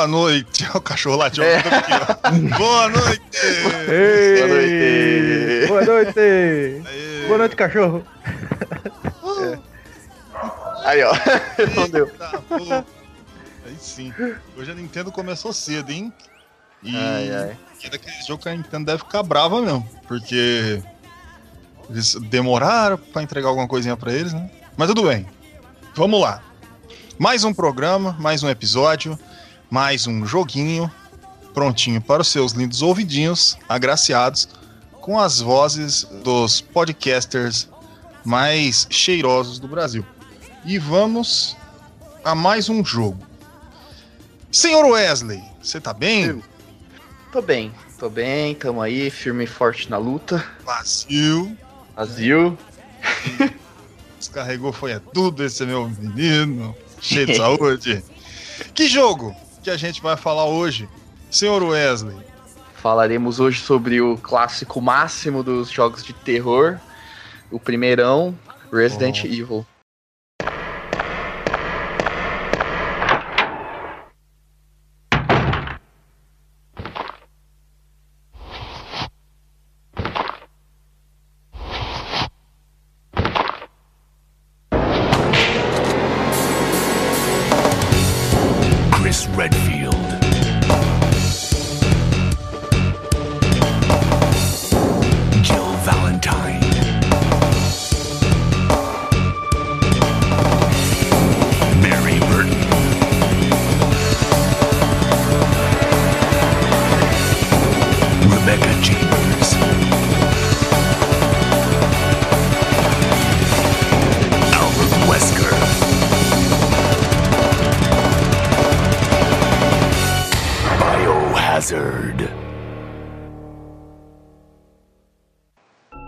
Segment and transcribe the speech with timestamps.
[0.00, 0.66] Boa noite.
[0.74, 1.60] O cachorro latindo É.
[2.56, 3.22] Boa noite.
[3.88, 5.66] Ei, Boa noite.
[5.68, 6.18] Boa noite.
[6.18, 7.26] Aê.
[7.26, 8.06] Boa noite, cachorro.
[10.84, 11.12] Aí, ó.
[11.76, 12.10] Não deu.
[13.66, 14.10] Aí sim.
[14.56, 16.10] Hoje a Nintendo começou cedo, hein?
[16.82, 17.56] E Ai, ai.
[17.84, 19.86] é daquele jogo que a Nintendo deve ficar brava mesmo.
[20.08, 20.82] Porque
[21.90, 24.50] eles demoraram pra entregar alguma coisinha pra eles, né?
[24.78, 25.26] Mas tudo bem.
[25.94, 26.42] Vamos lá.
[27.18, 29.18] Mais um programa, mais um episódio,
[29.70, 30.90] mais um joguinho
[31.54, 34.48] prontinho para os seus lindos ouvidinhos, agraciados,
[35.00, 37.68] com as vozes dos podcasters
[38.24, 40.04] mais cheirosos do Brasil.
[40.64, 41.56] E vamos
[42.24, 43.26] a mais um jogo.
[44.50, 46.42] Senhor Wesley, você tá bem?
[47.32, 50.44] Tô bem, tô bem, tamo aí, firme e forte na luta.
[50.64, 51.56] Vazio.
[51.94, 52.58] Brasil.
[54.18, 58.04] Descarregou foi é tudo esse meu menino, cheio de saúde.
[58.74, 60.88] Que jogo que a gente vai falar hoje,
[61.30, 62.16] senhor Wesley?
[62.76, 66.78] Falaremos hoje sobre o clássico máximo dos jogos de terror,
[67.50, 68.34] o primeirão,
[68.72, 69.26] Resident Oh.
[69.26, 69.66] Evil.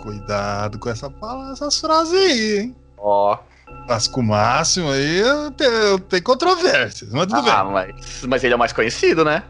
[0.02, 2.76] Cuidado com essa fala- essas frases aí, hein?
[2.98, 3.38] Ó.
[3.86, 8.58] Clássico máximo aí eu te- tem controvérsias, mas tudo Ah, mas, mas ele é o
[8.58, 9.42] mais conhecido, né?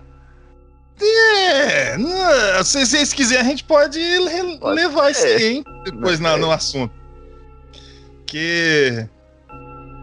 [0.99, 1.09] bem.
[1.09, 3.99] É, não, se vocês quiserem, a gente pode,
[4.61, 5.65] Pode levar isso aí, hein?
[5.85, 6.93] Depois na- no assunto.
[8.27, 9.07] Que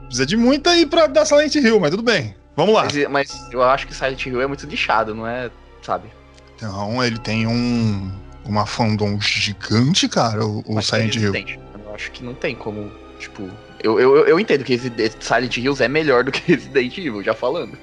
[0.07, 2.35] precisa de muita aí pra dar Silent Hill, mas tudo bem.
[2.55, 2.83] Vamos lá.
[2.83, 5.49] Mas, mas eu acho que Silent Hill é muito lixado, não é?
[5.81, 6.09] Sabe?
[6.55, 8.11] Então, ele tem um
[8.49, 11.33] uma fandom gigante, cara, o, o Silent Hill.
[11.35, 13.49] Eu acho que não tem como, tipo.
[13.81, 14.77] Eu, eu, eu- entendo que
[15.19, 17.77] Silent Hills é melhor do que Resident Evil, já falando.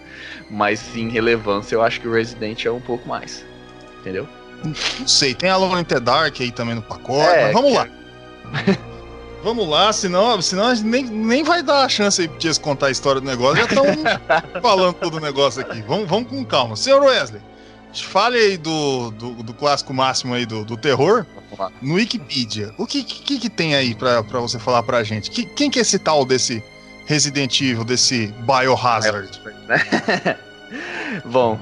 [0.50, 3.44] Mas em relevância, eu acho que o Resident é um pouco mais.
[4.00, 4.28] Entendeu?
[4.64, 4.74] Não
[5.06, 7.88] sei, tem Alone in the Dark aí também no pacote, É, mas vamos que- lá.
[9.42, 12.58] vamos lá, senão, senão a gente nem, nem vai dar a chance aí pra vocês
[12.58, 13.56] contar a história do negócio.
[13.56, 13.84] Já estão
[14.62, 15.82] falando todo o negócio aqui.
[15.82, 16.76] Vamos, vamos com calma.
[16.76, 17.40] Senhor Wesley,
[18.04, 21.24] fale aí do, do, do clássico máximo aí do, do terror
[21.80, 22.72] no Wikipedia.
[22.76, 25.30] O que, que, que tem aí pra, pra você falar pra gente?
[25.30, 26.62] Que- quem que é esse tal desse
[27.06, 29.40] Resident Evil, desse Biohazard?
[31.24, 31.58] Bom,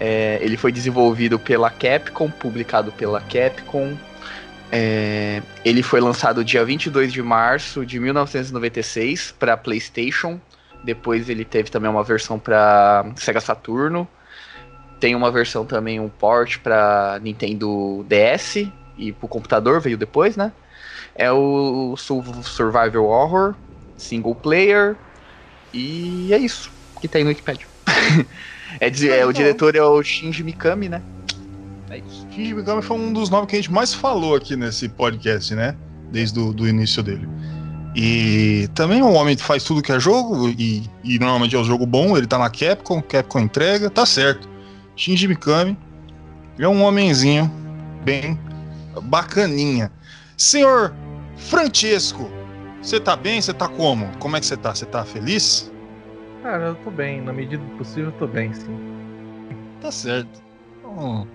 [0.00, 3.96] é, ele foi desenvolvido pela Capcom, publicado pela Capcom.
[4.70, 10.40] É, ele foi lançado dia 22 de março de 1996 para PlayStation.
[10.84, 14.06] Depois ele teve também uma versão para Sega Saturno.
[15.00, 20.52] Tem uma versão também, um port para Nintendo DS e pro computador, veio depois, né?
[21.14, 23.54] É o Sur- Survival Horror,
[23.96, 24.96] single player.
[25.72, 26.70] E é isso
[27.00, 27.66] que tem no Wikipedia.
[28.80, 31.02] é, de- é, o diretor é o Shinji Mikami, né?
[31.90, 32.26] É isso.
[32.30, 35.76] Shinji Mikami foi um dos nomes que a gente mais falou aqui nesse podcast, né?
[36.10, 37.28] Desde o início dele.
[37.94, 41.58] E também é um homem que faz tudo que é jogo, e, e normalmente é
[41.58, 44.46] um jogo bom, ele tá na Capcom, Capcom entrega, tá certo.
[44.96, 45.76] Shinji Mikami
[46.58, 47.50] é um homenzinho
[48.02, 48.38] bem
[49.02, 49.92] bacaninha.
[50.36, 50.94] Senhor
[51.36, 52.30] Francesco,
[52.80, 53.40] você tá bem?
[53.40, 54.06] Você tá como?
[54.18, 54.74] Como é que você tá?
[54.74, 55.70] Você tá feliz?
[56.42, 57.20] Cara, eu tô bem.
[57.20, 58.78] Na medida do possível, eu tô bem, sim.
[59.80, 60.42] Tá certo.
[60.78, 61.28] Então,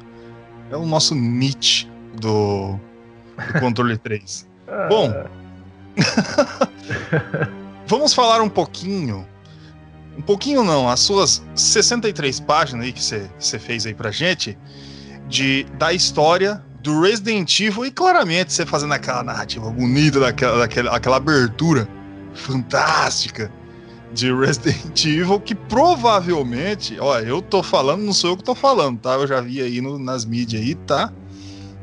[0.72, 1.88] é o nosso Nietzsche
[2.19, 2.80] do,
[3.54, 4.48] do controle 3.
[4.68, 5.14] Ah, Bom.
[7.86, 9.28] Vamos falar um pouquinho
[10.21, 14.56] um pouquinho não, as suas 63 páginas aí que você fez aí pra gente,
[15.27, 20.95] de, da história do Resident Evil e claramente você fazendo aquela narrativa bonita, daquela, daquela
[20.95, 21.88] aquela abertura
[22.35, 23.51] fantástica
[24.13, 29.00] de Resident Evil, que provavelmente, ó, eu tô falando, não sou eu que tô falando,
[29.00, 29.13] tá?
[29.13, 31.12] Eu já vi aí no- nas mídias aí, tá?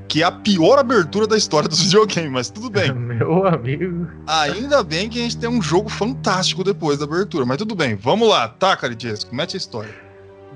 [0.08, 2.90] Que é a pior abertura da história dos videogames, mas tudo bem.
[2.94, 4.06] Meu amigo.
[4.26, 7.94] Ainda bem que a gente tem um jogo fantástico depois da abertura, mas tudo bem.
[7.94, 9.34] Vamos lá, tá, Caridiesco?
[9.34, 9.94] Mete a história.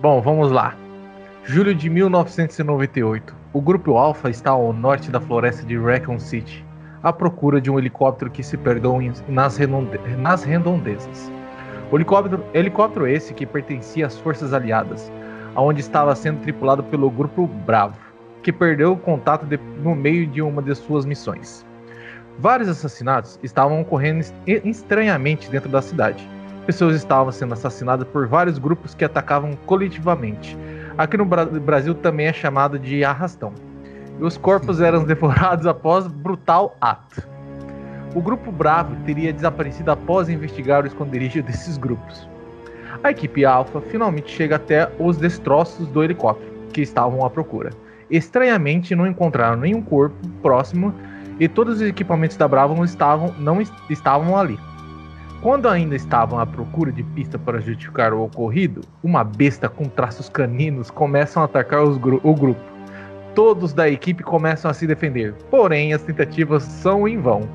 [0.01, 0.75] Bom, vamos lá.
[1.45, 3.35] Julho de 1998.
[3.53, 6.65] O grupo Alpha está ao norte da floresta de Raccoon City,
[7.03, 11.31] à procura de um helicóptero que se perdeu nas, redonde- nas redondezas.
[11.91, 15.13] O helicóptero, helicóptero esse que pertencia às forças aliadas,
[15.55, 17.99] aonde estava sendo tripulado pelo grupo Bravo,
[18.43, 21.65] que perdeu o contato de- no meio de uma de suas missões.
[22.39, 24.35] Vários assassinatos estavam ocorrendo est-
[24.65, 26.29] estranhamente dentro da cidade.
[26.67, 30.57] Pessoas estavam sendo assassinadas por vários grupos que atacavam coletivamente.
[30.97, 33.53] Aqui no Bra- Brasil também é chamado de arrastão.
[34.21, 37.23] E os corpos eram devorados após brutal ato.
[38.15, 42.29] O grupo Bravo teria desaparecido após investigar o esconderijo desses grupos.
[43.03, 47.71] A equipe Alpha finalmente chega até os destroços do helicóptero que estavam à procura.
[48.13, 50.95] Estranhamente, não encontraram nenhum corpo próximo
[51.41, 54.59] e todos os equipamentos da Bravo não estavam, não est- estavam ali.
[55.41, 60.29] Quando ainda estavam à procura de pista para justificar o ocorrido, uma besta com traços
[60.29, 62.61] caninos começam a atacar gru- o grupo.
[63.35, 67.49] Todos da equipe começam a se defender, porém as tentativas são em vão,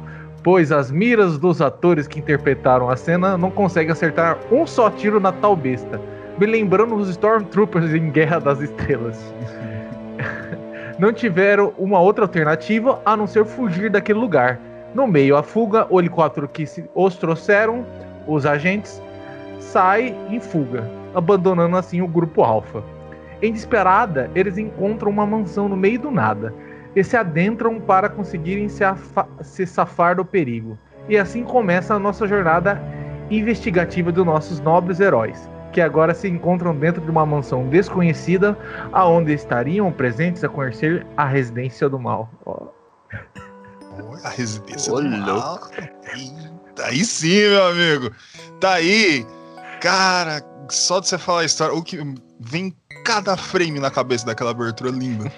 [0.44, 5.20] pois as miras dos atores que interpretaram a cena não conseguem acertar um só tiro
[5.20, 6.02] na tal besta,
[6.40, 9.34] me lembrando os Stormtroopers em Guerra das Estrelas.
[11.00, 14.60] Não tiveram uma outra alternativa a não ser fugir daquele lugar.
[14.94, 16.66] No meio à fuga, o helicóptero que
[16.96, 17.86] os trouxeram,
[18.26, 19.02] os agentes,
[19.60, 22.84] sai em fuga, abandonando assim o grupo Alpha.
[23.42, 26.54] Em desesperada, eles encontram uma mansão no meio do nada
[26.96, 28.84] e se adentram para conseguirem se,
[29.42, 30.78] se safar do perigo.
[31.08, 32.82] E assim começa a nossa jornada
[33.30, 38.58] investigativa dos nossos nobres heróis, que agora se encontram dentro de uma mansão desconhecida,
[38.92, 42.30] aonde estariam presentes a conhecer a residência do mal.
[42.46, 42.68] Ó,
[44.24, 45.60] A residência Ô, do mal.
[46.14, 48.12] Eita, aí sim, meu amigo.
[48.60, 49.26] Tá aí.
[49.82, 51.98] Cara, só de você falar a história, o que
[52.40, 52.76] vem
[53.06, 55.32] cada frame na cabeça daquela abertura linda.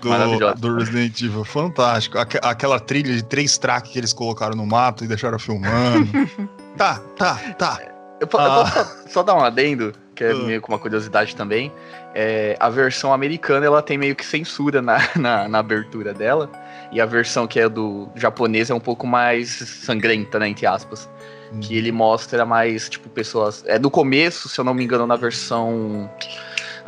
[0.00, 2.18] Do, do Resident Evil, fantástico.
[2.18, 6.06] Aque- aquela trilha de três tracks que eles colocaram no mato e deixaram filmando.
[6.78, 7.80] tá, tá, tá.
[8.20, 8.64] Eu, po- eu Ah.
[8.64, 10.34] posso só, só dar um adendo, que é Ah.
[10.34, 11.72] meio que uma curiosidade também.
[12.14, 16.50] É, a versão americana ela tem meio que censura na, na, na abertura dela.
[16.90, 20.48] E a versão que é do japonês é um pouco mais sangrenta, né?
[20.48, 21.08] Entre aspas.
[21.62, 23.62] Que ele mostra mais, tipo, pessoas.
[23.66, 26.10] É do começo, se eu não me engano, na versão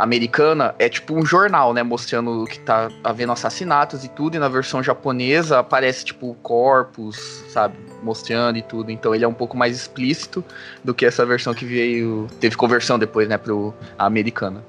[0.01, 1.83] americana, é tipo um jornal, né?
[1.83, 4.35] Mostrando que tá havendo assassinatos e tudo.
[4.37, 7.77] E na versão japonesa aparece, tipo, corpos, sabe?
[8.03, 8.91] Mostrando e tudo.
[8.91, 10.43] Então ele é um pouco mais explícito
[10.83, 12.27] do que essa versão que veio.
[12.41, 14.65] Teve conversão depois, né, pro a americana.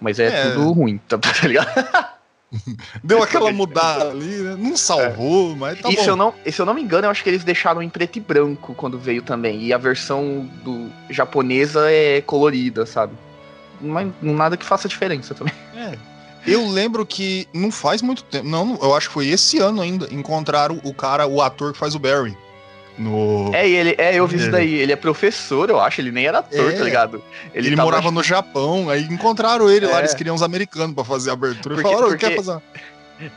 [0.00, 0.50] Mas é, É.
[0.50, 1.68] tudo ruim, tá, tá ligado?
[3.04, 4.56] Deu aquela mudada ali, né?
[4.58, 6.02] Não salvou, mas tá e bom.
[6.02, 7.88] se eu, não, e se eu não me engano, eu acho que eles deixaram em
[7.90, 9.62] preto e branco quando veio também.
[9.64, 13.12] E a versão do japonesa é colorida, sabe?
[13.80, 15.54] Mas nada que faça diferença também.
[15.76, 15.96] É.
[16.46, 18.46] Eu lembro que não faz muito tempo.
[18.46, 20.06] Não, eu acho que foi esse ano ainda.
[20.14, 22.36] Encontraram o cara, o ator que faz o Barry.
[22.96, 23.50] No.
[23.52, 24.74] É, ele, é, eu vi isso Ele- daí.
[24.74, 26.00] Ele é professor, eu acho.
[26.00, 26.76] Ele nem era ator, É.
[26.76, 27.22] tá ligado?
[27.52, 29.98] ele tava- morava no Japão, aí encontraram ele lá, É.
[30.00, 31.74] eles queriam uns americanos pra fazer a abertura.
[31.74, 32.62] Porque- falaram, "Ô, porque- quer fazer?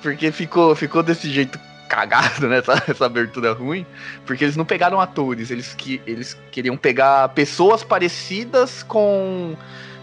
[0.01, 2.59] Porque ficou, ficou desse jeito cagado, né?
[2.63, 3.85] Essa, essa abertura ruim.
[4.25, 9.55] Porque eles não pegaram atores, eles, que, eles queriam pegar pessoas parecidas com.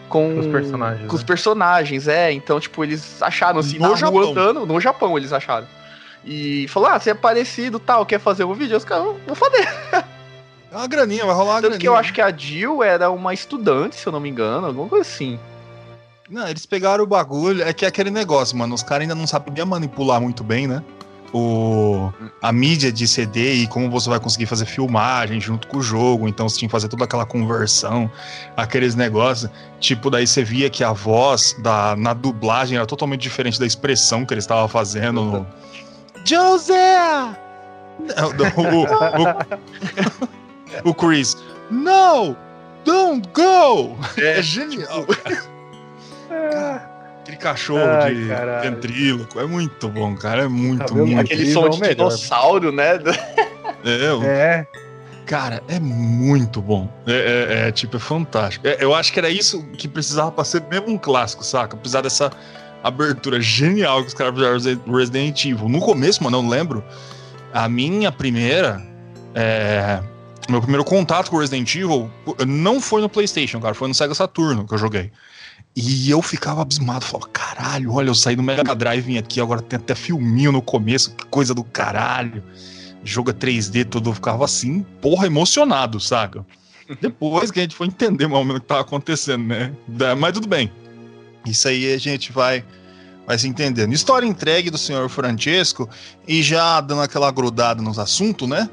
[0.09, 1.27] Com Os personagens, Com os né?
[1.27, 2.33] personagens, é.
[2.33, 4.15] Então, tipo, eles acharam assim, No na Japão.
[4.23, 5.67] rua andando, no Japão eles acharam.
[6.25, 8.77] E falou: ah, você é parecido tal, quer fazer um vídeo?
[8.77, 9.67] Os caras, vou fazer.
[10.69, 11.79] É uma graninha, vai rolar uma Tanto graninha.
[11.81, 14.89] que eu acho que a Jill era uma estudante, se eu não me engano, alguma
[14.89, 15.39] coisa assim.
[16.29, 17.63] Não, eles pegaram o bagulho.
[17.63, 18.75] É que é aquele negócio, mano.
[18.75, 20.83] Os caras ainda não sabiam manipular muito bem, né?
[21.33, 25.83] O, a mídia de CD e como você vai conseguir fazer filmagem junto com o
[25.83, 26.29] jogo.
[26.29, 28.11] Então você tinha que fazer toda aquela conversão,
[28.57, 29.51] aqueles negócios.
[29.81, 34.25] Tipo, daí você via que a voz da, na dublagem era totalmente diferente da expressão
[34.25, 35.47] que eles estavam fazendo no.
[36.25, 37.37] José!
[38.55, 38.83] O,
[40.85, 41.37] o, o Chris.
[41.71, 42.37] No!
[42.85, 43.97] Don't go!
[44.17, 45.57] É, genial, cara.
[46.29, 46.96] Cara,
[47.27, 48.71] Aquele cachorro Ai, de caralho.
[48.71, 49.41] ventríloco.
[49.41, 50.45] É muito bom, cara.
[50.45, 51.21] É muito, Cabelo muito.
[51.21, 52.99] Aquele som é de dinossauro, né?
[53.85, 54.67] É, o- É,
[55.27, 56.89] Cara, é muito bom.
[57.05, 57.13] É,
[57.65, 58.67] é- é, tipo, é fantástico.
[58.67, 61.77] É, eu acho que era isso que precisava pra ser mesmo um clássico, saca?
[61.77, 62.31] Precisar dessa
[62.83, 65.69] abertura genial que os caras fizeram Resi- Resident Evil.
[65.69, 66.85] No começo, mano, eu não lembro.
[67.53, 68.81] A minha primeira.
[69.35, 70.01] é,
[70.49, 72.09] meu primeiro contato com Resident Evil
[72.47, 73.75] não foi no PlayStation, cara.
[73.75, 75.11] Foi no Sega Saturno que eu joguei.
[75.77, 79.61] E eu ficava abismado, falava, caralho, olha, eu saí do Mega Drive vim aqui, agora
[79.61, 82.43] tem até filminho no começo, que coisa do caralho.
[83.05, 86.47] Jogo é 3D todo, eu ficava assim, porra, emocionado, saca?
[87.01, 89.71] Depois que a gente foi entender mais ou menos o que tava acontecendo, né?
[90.19, 90.73] Mas tudo bem.
[91.45, 92.65] Isso aí a gente vai,
[93.27, 93.93] vai se entendendo.
[93.93, 95.89] História entregue do senhor Francesco
[96.27, 98.69] e já dando aquela grudada nos assuntos, né?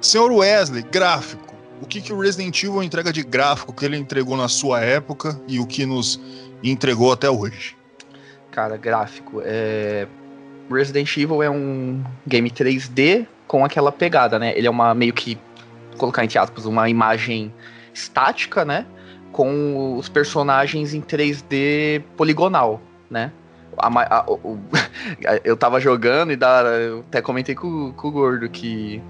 [0.00, 1.45] Senhor Wesley, gráfico.
[1.80, 5.38] O que, que o Resident Evil entrega de gráfico que ele entregou na sua época
[5.46, 6.20] e o que nos
[6.62, 7.76] entregou até hoje?
[8.50, 9.42] Cara, gráfico.
[9.44, 10.06] É...
[10.70, 14.56] Resident Evil é um game 3D com aquela pegada, né?
[14.56, 15.38] Ele é uma meio que,
[15.96, 17.52] colocar entre aspas, uma imagem
[17.94, 18.86] estática, né?
[19.30, 22.80] Com os personagens em 3D poligonal,
[23.10, 23.30] né?
[23.78, 23.88] A
[24.20, 24.58] a- o-
[25.44, 26.64] eu tava jogando e da,
[27.06, 29.00] até comentei com, com o Gordo que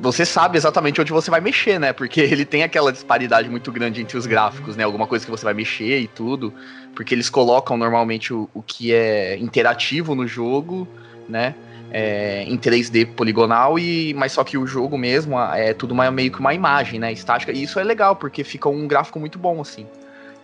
[0.00, 1.92] você sabe exatamente onde você vai mexer, né?
[1.92, 4.82] Porque ele tem aquela disparidade muito grande entre os gráficos, né?
[4.84, 6.52] Alguma coisa que você vai mexer e tudo.
[6.94, 10.88] Porque eles colocam normalmente o, o que é interativo no jogo,
[11.28, 11.54] né?
[11.92, 16.30] É, em 3D poligonal, e mas só que o jogo mesmo é tudo uma- meio
[16.30, 17.12] que uma imagem, né?
[17.12, 17.52] Estática.
[17.52, 19.86] E isso é legal, porque fica um gráfico muito bom, assim.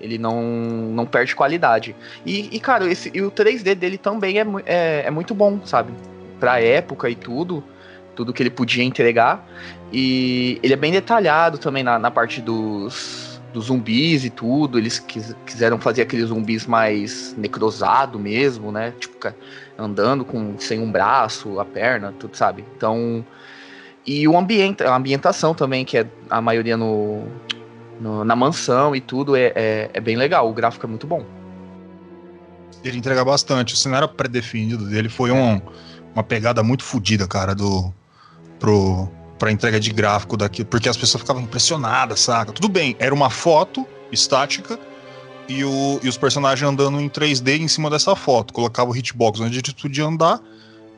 [0.00, 1.94] Ele não, não perde qualidade.
[2.26, 5.92] E, e, cara, esse, e o 3D dele também é, é, é muito bom, sabe?
[6.38, 7.64] Pra época e tudo.
[8.16, 9.46] Tudo que ele podia entregar.
[9.92, 14.78] E ele é bem detalhado também na, na parte dos, dos zumbis e tudo.
[14.78, 18.92] Eles quis- quiseram fazer aqueles zumbis mais necrosado mesmo, né?
[18.99, 19.32] Tipo,
[19.78, 22.64] andando com sem um braço, a perna, tudo, sabe?
[22.76, 23.25] Então.
[24.06, 27.25] E o ambiente, a ambientação também, que é a maioria no,
[28.00, 30.49] no- na mansão e tudo, é, é, é bem legal.
[30.49, 31.25] O gráfico é muito bom.
[32.85, 33.75] Ele entrega bastante.
[33.75, 35.61] O cenário pré-definido dele foi um-
[36.14, 37.92] uma pegada muito fodida, cara, do
[38.58, 39.08] pro
[39.38, 42.52] pra entrega de gráfico daqui, porque as pessoas ficavam impressionadas, saca?
[42.52, 44.78] Tudo bem, era uma foto estática
[45.48, 48.54] e, o, e os personagens andando em 3D em cima dessa foto.
[48.54, 50.40] Colocava o hitbox onde eles podiam andar,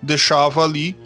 [0.00, 0.96] deixava ali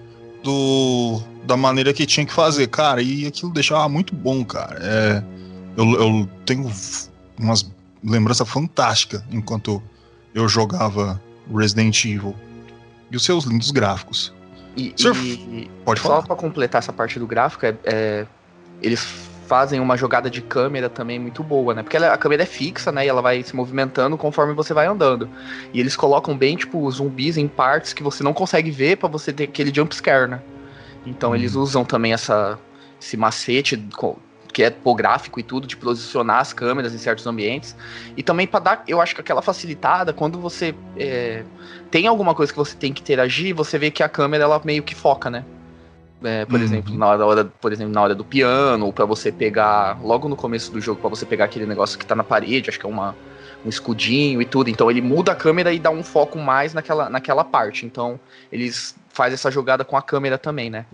[0.43, 4.79] do da maneira que tinha que fazer, cara, e aquilo deixava muito bom, cara.
[4.81, 5.25] É,
[5.77, 6.71] eu, eu tenho
[7.37, 7.69] umas
[8.05, 9.83] lembranças fantásticas enquanto
[10.35, 11.21] eu jogava
[11.53, 12.35] Resident Evil.
[13.11, 14.33] E os seus lindos gráficos.
[14.77, 18.27] E, e- Pode só pra completar essa parte do gráfico, é, é,
[18.81, 19.01] eles
[19.47, 21.83] fazem uma jogada de câmera também muito boa, né?
[21.83, 23.05] Porque ela- a câmera é fixa, né?
[23.05, 25.29] E ela vai se movimentando conforme você vai andando.
[25.75, 29.09] E eles colocam bem, tipo, os zumbis em partes que você não consegue ver pra
[29.09, 30.41] você ter aquele jump scare, né?
[31.07, 31.35] Então Hum.
[31.37, 32.59] eles usam também essa,
[33.01, 33.77] esse macete
[34.53, 37.77] que é topográfico e tudo, de posicionar as câmeras em certos ambientes.
[38.17, 41.45] E também pra dar, eu acho que aquela facilitada, quando você é,
[41.91, 44.83] tem alguma coisa que você tem que interagir, você vê que a câmera ela meio
[44.83, 45.47] que foca, né?
[46.25, 46.65] É, por Uhum.
[46.65, 50.37] exemplo, na hora, por exemplo, na hora do piano, ou pra você pegar logo no
[50.37, 52.89] começo do jogo, pra você pegar aquele negócio que tá na parede, acho que é
[52.89, 53.19] uma,
[53.65, 54.71] um escudinho e tudo.
[54.71, 57.87] Então ele muda a câmera e dá um foco mais naquela, naquela parte.
[57.87, 58.21] Então
[58.53, 60.87] eles fazem essa jogada com a câmera também, né?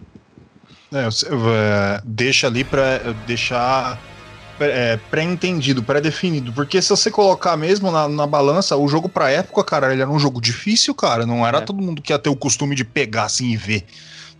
[0.92, 4.00] É, é, deixa ali pra deixar
[4.60, 6.52] é, pré-entendido, pré-definido.
[6.52, 10.10] Porque se você colocar mesmo na, na balança, o jogo pra época, cara, ele era
[10.10, 11.26] um jogo difícil, cara.
[11.26, 11.60] Não era É.
[11.60, 13.84] todo mundo que ia ter o costume de pegar assim e ver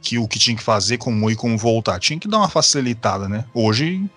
[0.00, 1.98] que o que tinha que fazer, como ir, como voltar.
[1.98, 3.44] Tinha que dar uma facilitada, né?
[3.52, 4.08] Hoje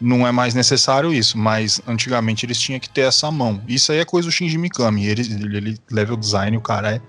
[0.00, 3.60] não é mais necessário isso, mas antigamente eles tinham que ter essa mão.
[3.66, 5.06] Isso aí é coisa do Shinji Mikami.
[5.06, 7.00] Ele, ele, ele level design, o cara é.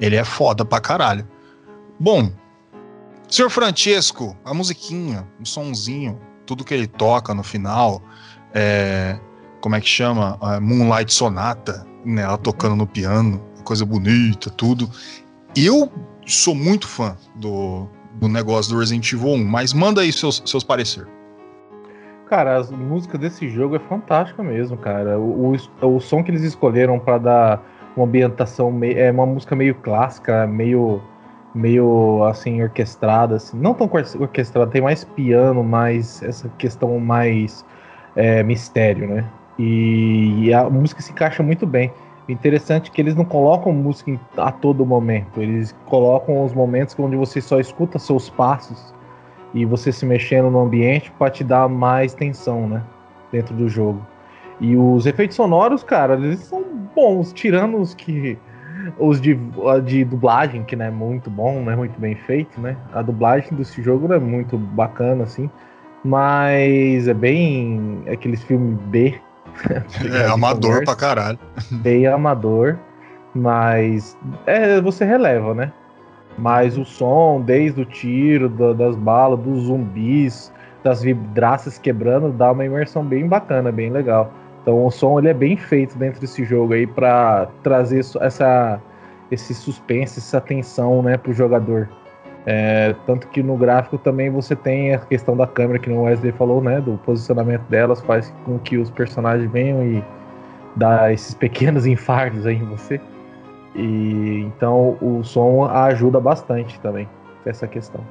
[0.00, 1.26] Ele é foda pra caralho.
[1.98, 2.32] Bom,
[3.28, 8.02] Senhor Francesco, a musiquinha, o sonzinho, tudo que ele toca no final,
[8.52, 9.18] é,
[9.60, 10.38] como é que chama?
[10.42, 14.88] É, Moonlight Sonata, né, ela tocando no piano, coisa bonita, tudo.
[15.56, 15.90] Eu
[16.26, 20.62] sou muito fã do, do negócio do Resident Evil 1, mas manda aí seus, seus
[20.62, 21.06] parecer.
[22.28, 25.18] Cara, a música desse jogo é fantástica mesmo, cara.
[25.18, 27.62] O, o, o som que eles escolheram pra dar
[27.96, 31.00] uma ambientação é uma música meio clássica, meio
[31.54, 33.56] meio assim orquestrada, assim.
[33.58, 37.64] não tão or- orquestrada, tem mais piano, mais essa questão mais
[38.16, 39.24] é, mistério, né?
[39.58, 41.92] E, e a música se encaixa muito bem.
[42.28, 46.96] O interessante é que eles não colocam música a todo momento, eles colocam os momentos
[46.98, 48.94] onde você só escuta seus passos
[49.52, 52.82] e você se mexendo no ambiente para te dar mais tensão, né?
[53.30, 54.04] Dentro do jogo.
[54.60, 58.38] E os efeitos sonoros, cara, eles são bons, tirando os que.
[58.98, 59.38] Os de,
[59.84, 62.76] de dublagem, que não é muito bom, não é muito bem feito, né?
[62.92, 65.48] A dublagem desse jogo não é muito bacana, assim.
[66.04, 69.18] Mas é bem aqueles filmes B.
[70.12, 71.38] É, amador pra caralho.
[71.70, 72.76] Bem amador.
[73.34, 75.72] Mas é, você releva, né?
[76.38, 82.52] Mas o som, desde o tiro, da- das balas, dos zumbis, das vidraças quebrando, dá
[82.52, 84.32] uma imersão bem bacana, bem legal.
[84.64, 88.80] Então o som ele é bem feito dentro desse jogo aí pra trazer essa,
[89.30, 91.86] esse suspense, essa tensão, né, pro jogador.
[92.46, 96.32] É, tanto que no gráfico também você tem a questão da câmera que o Wesley
[96.32, 100.02] falou, né, do posicionamento delas faz com que os personagens venham e
[100.76, 102.98] dar esses pequenos infartos aí em você.
[103.74, 107.06] E então o som ajuda bastante também
[107.44, 108.02] essa questão.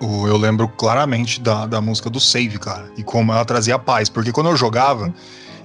[0.00, 4.08] Eu lembro claramente da, da música do Save, cara, e como ela trazia paz.
[4.08, 5.12] Porque quando eu jogava,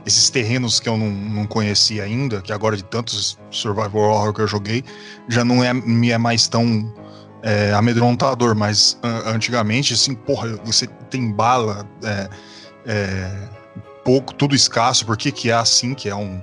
[0.05, 4.41] esses terrenos que eu não, não conhecia ainda, que agora de tantos survival horror que
[4.41, 4.83] eu joguei,
[5.29, 6.93] já não é, me é mais tão
[7.41, 8.55] é, amedrontador.
[8.55, 12.29] Mas an- antigamente, assim, porra, você tem bala, é,
[12.85, 13.49] é,
[14.03, 15.05] pouco, tudo escasso.
[15.05, 16.41] Por que, que é assim que é um,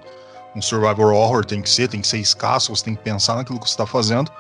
[0.57, 1.45] um survival horror?
[1.45, 3.85] Tem que ser, tem que ser escasso, você tem que pensar naquilo que você tá
[3.87, 4.33] fazendo.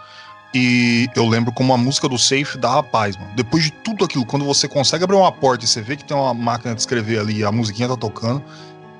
[0.54, 3.32] E eu lembro como a música do Safe dava paz, mano.
[3.35, 6.16] Depois de tudo aquilo, quando você consegue abrir uma porta e você vê que tem
[6.16, 8.42] uma máquina de escrever ali e a musiquinha tá tocando,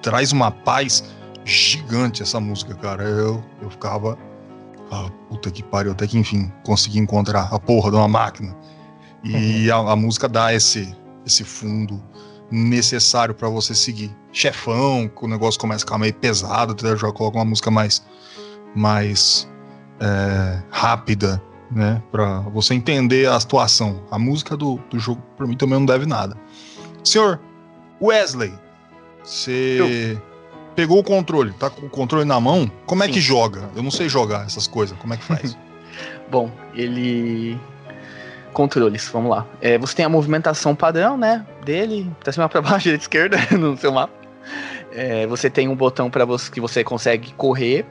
[0.01, 1.05] traz uma paz
[1.45, 3.05] gigante essa música, cara.
[3.05, 4.19] Eu, eu ficava.
[4.91, 8.55] Ah, puta que pariu, até que enfim consegui encontrar a porra de uma máquina.
[9.25, 10.95] E a, a música dá esse,
[11.25, 12.03] esse fundo
[12.51, 14.15] necessário pra você seguir.
[14.33, 18.03] Chefão, que o negócio começa a ficar meio pesado, já coloca uma música mais.
[18.75, 19.49] mais
[20.01, 22.03] é, rápida, né?
[22.11, 24.03] Pra você entender a situação.
[24.11, 26.37] A música do, do jogo, pra mim, também não deve nada.
[27.05, 27.41] Senhor
[28.01, 28.53] Wesley,
[29.23, 30.21] você
[30.75, 32.71] pegou o controle, tá com o controle na mão?
[32.87, 33.13] Como é Sim.
[33.13, 33.71] que joga?
[33.75, 34.97] Eu não sei jogar essas coisas.
[34.99, 35.57] Como é que faz?
[36.31, 37.59] Bom, ele.
[38.53, 39.47] Controles, vamos lá.
[39.63, 41.47] É, você tem a movimentação padrão, né?
[41.65, 44.13] Dele, pra cima, pra baixo, direita, esquerda, no seu mapa.
[44.93, 47.87] É, você tem um botão para você que você consegue correr.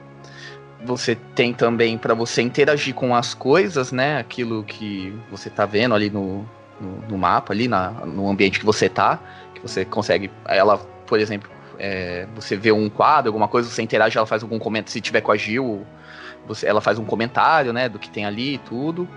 [0.85, 4.17] Você tem também para você interagir com as coisas, né?
[4.17, 6.45] Aquilo que você tá vendo ali no,
[6.79, 9.19] no, no mapa, ali na, no ambiente que você tá.
[9.53, 10.31] Que você consegue.
[10.47, 14.57] Ela, por exemplo, é, você vê um quadro, alguma coisa, você interage, ela faz algum
[14.57, 14.91] comentário.
[14.91, 15.85] Se tiver com a Gil,
[16.47, 19.07] você, ela faz um comentário, né, do que tem ali e tudo.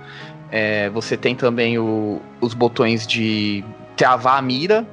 [0.51, 3.65] É, você tem também o- os botões de
[3.97, 4.87] travar a mira.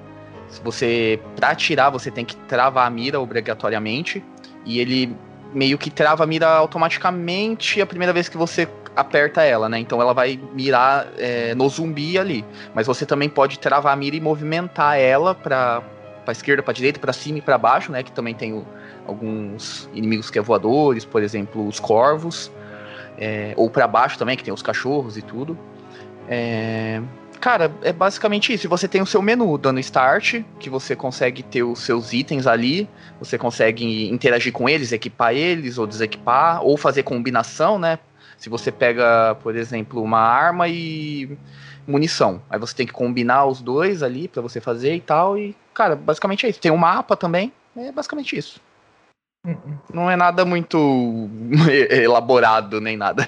[0.48, 4.24] Se você para atirar, você tem que travar a mira obrigatoriamente
[4.66, 5.16] e ele
[5.54, 9.80] meio que trava a mira automaticamente a primeira vez que você aperta ela, né?
[9.80, 12.44] Então ela vai mirar é, no zumbi ali.
[12.74, 15.82] Mas você também pode travar a mira e movimentar ela para
[16.24, 18.04] para esquerda, para direita, para cima e para baixo, né?
[18.04, 18.64] Que também tem o-
[19.08, 22.52] alguns inimigos que é voadores, por exemplo, os corvos,
[23.18, 25.58] é, ou para baixo também, que tem os cachorros e tudo.
[26.30, 27.02] É,
[27.42, 28.70] cara, é basicamente isso.
[28.70, 32.88] Você tem o seu menu dando start, que você consegue ter os seus itens ali,
[33.20, 38.00] você consegue interagir com eles, equipar eles ou desequipar, ou fazer combinação, né?
[38.38, 41.38] Se você pega, por exemplo, uma arma e
[41.86, 45.38] munição, aí você tem que combinar os dois ali pra você fazer e tal.
[45.38, 46.60] E, cara, basicamente é isso.
[46.60, 48.62] Tem um mapa também, é basicamente isso.
[49.92, 51.30] Não é nada muito
[51.90, 53.28] elaborado nem nada.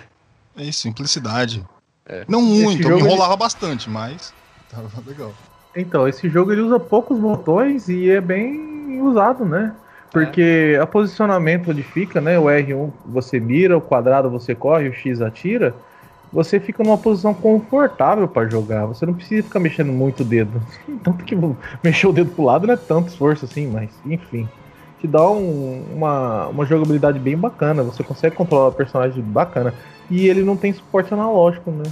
[0.56, 1.65] É isso, simplicidade.
[2.08, 2.26] É.
[2.28, 4.34] Não muito, eu jogo, me enrolava bastante, mas
[4.70, 5.32] tava legal.
[5.76, 9.74] Então, esse jogo ele usa poucos botões e é bem usado, né?
[10.12, 12.38] Porque o posicionamento onde fica, né?
[12.38, 15.76] O R1 você mira, o quadrado você corre, o X atira.
[16.32, 18.86] Você fica numa posição confortável para jogar.
[18.86, 20.62] Você não precisa ficar mexendo muito o dedo.
[21.04, 21.36] Tanto que
[21.84, 24.48] mexer o dedo pro lado não é tanto esforço assim, mas enfim.
[25.00, 27.82] Te dá um- uma, uma jogabilidade bem bacana.
[27.84, 29.74] Você consegue controlar o personagem bacana.
[30.10, 31.84] E ele não tem suporte analógico, né?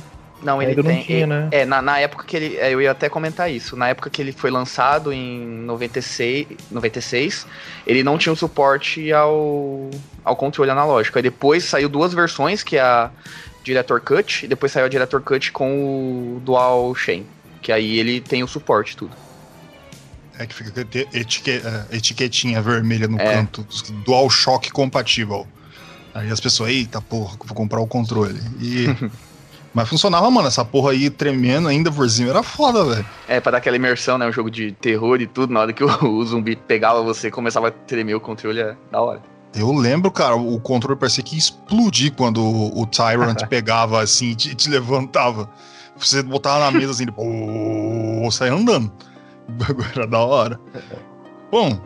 [0.44, 1.04] Não, ele Ainda não tem.
[1.04, 1.48] tinha, né?
[1.52, 2.58] É, na, na época que ele.
[2.58, 3.76] é, Eu ia até comentar isso.
[3.76, 7.46] Na época que ele foi lançado, em 96, 96
[7.86, 9.90] ele não tinha o suporte ao,
[10.26, 11.18] ao controle analógico.
[11.20, 13.12] Aí depois saiu duas versões, que é a
[13.64, 17.24] Director Cut, e depois saiu a Director Cut com o Dual Chain.
[17.62, 19.16] Que aí ele tem o suporte tudo.
[20.40, 20.72] É que fica
[21.52, 23.36] é, etiquetinha vermelha no É.
[23.36, 23.64] canto,
[24.04, 25.46] DualShock compatível.
[26.14, 28.40] Aí as pessoas, eita porra, vou comprar o controle.
[28.60, 28.88] E.
[29.74, 33.06] Mas funcionava, mano, essa porra aí tremendo ainda por cima era foda, velho.
[33.26, 34.28] É, pra dar aquela imersão, né?
[34.28, 35.54] Um jogo de terror e tudo.
[35.54, 39.02] Na hora que o, o zumbi pegava você, começava a tremer o controle, é da
[39.02, 39.22] hora.
[39.56, 44.32] Eu lembro, cara, o controle parecia que ia explodir quando o, o Tyrant pegava assim
[44.32, 45.50] e te, te levantava.
[45.98, 48.92] Você botava na mesa assim, pô, saia andando.
[49.48, 50.60] O bagulho Era da hora.
[51.52, 51.80] Bom,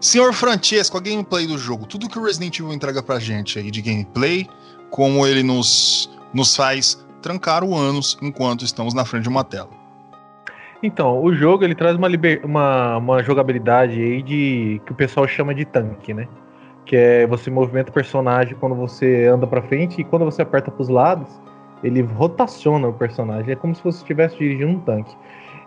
[0.00, 1.86] senhor Francesco, a gameplay do jogo.
[1.86, 4.48] Tudo que o Resident Evil entrega pra gente aí de gameplay,
[4.90, 9.70] como ele nos, nos faz trancar o ânus enquanto estamos na frente de uma tela.
[10.82, 12.40] Então, o jogo ele traz uma, liber...
[12.44, 16.28] uma, uma jogabilidade aí de que o pessoal chama de tanque, né?
[16.84, 20.70] Que é você movimenta o personagem quando você anda pra frente e quando você aperta
[20.70, 21.28] pros lados,
[21.82, 23.52] ele rotaciona o personagem.
[23.52, 25.14] É como se você estivesse dirigindo um tanque.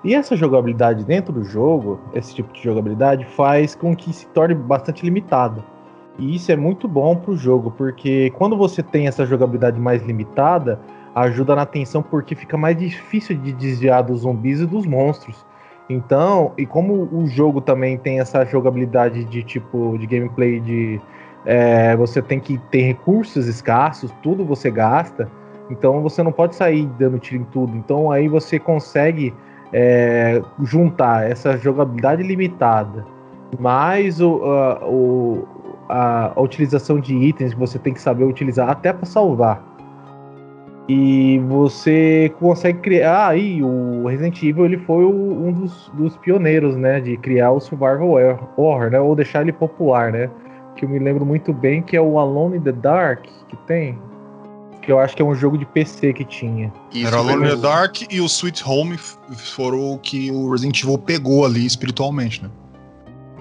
[0.03, 4.55] E essa jogabilidade dentro do jogo, esse tipo de jogabilidade, faz com que se torne
[4.55, 5.63] bastante limitado.
[6.17, 10.79] E isso é muito bom pro jogo, porque quando você tem essa jogabilidade mais limitada,
[11.13, 15.45] ajuda na tensão porque fica mais difícil de desviar dos zumbis e dos monstros.
[15.89, 21.01] Então, e como o jogo também tem essa jogabilidade de tipo de gameplay de
[21.45, 25.29] é, você tem que ter recursos escassos, tudo você gasta,
[25.69, 27.75] então você não pode sair dando tiro em tudo.
[27.75, 29.33] Então aí você consegue
[29.73, 33.05] é, juntar essa jogabilidade limitada
[33.59, 35.47] mais o, a, o,
[35.89, 39.71] a, a utilização de itens que você tem que saber utilizar até para salvar.
[40.87, 43.29] E você consegue criar.
[43.29, 46.99] Aí, o Resident Evil ele foi o, um dos, dos, pioneiros, né?
[46.99, 48.99] De criar o Survival Horror, né?
[48.99, 50.29] Ou deixar ele popular, né?
[50.75, 53.97] Que eu me lembro muito bem que é o Alone in the Dark que tem.
[54.81, 56.73] Que eu acho que é um jogo de PC que tinha.
[56.91, 60.81] Isso, Era Alone in the Dark e o Sweet Home foram o que o Resident
[60.81, 62.49] Evil pegou ali espiritualmente, né?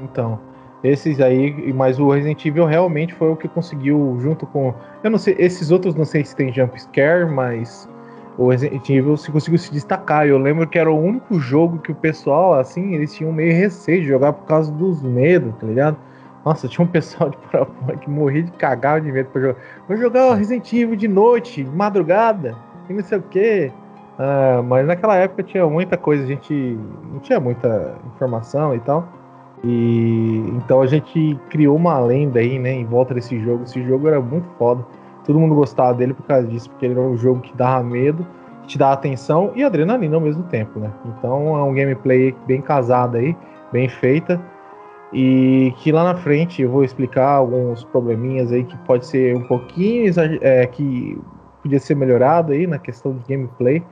[0.03, 0.39] Então.
[0.83, 4.73] Esses aí, mas o Resident Evil realmente foi o que conseguiu, junto com.
[5.05, 7.87] Eu não sei, esses outros não sei se tem jump scare, mas
[8.39, 10.27] o Resident Evil se conseguiu se destacar.
[10.27, 14.01] Eu lembro que era o único jogo que o pessoal, assim, eles tinham meio receio
[14.01, 15.99] de jogar por causa dos medos, tá ligado?
[16.45, 19.57] Nossa, tinha um pessoal de Paraná que morria de cagar de medo pra jogar.
[19.87, 22.57] Vou jogar Resident Evil de noite, de madrugada,
[22.89, 23.73] e não sei o quê.
[24.19, 26.79] Ah, mas naquela época tinha muita coisa, a gente
[27.13, 29.09] não tinha muita informação e tal.
[29.63, 33.65] E então a gente criou uma lenda aí, né, em volta desse jogo.
[33.65, 34.85] Esse jogo era muito foda.
[35.25, 38.27] Todo mundo gostava dele por causa disso, porque ele era um jogo que dava medo,
[38.67, 40.91] te dava atenção e adrenalina ao mesmo tempo, né?
[41.05, 43.37] Então é um gameplay bem casado aí,
[43.71, 44.41] bem feita.
[45.13, 49.43] E que lá na frente eu vou explicar alguns probleminhas aí que pode ser um
[49.43, 51.19] pouquinho é, que
[51.63, 53.83] podia ser melhorado aí na questão de gameplay,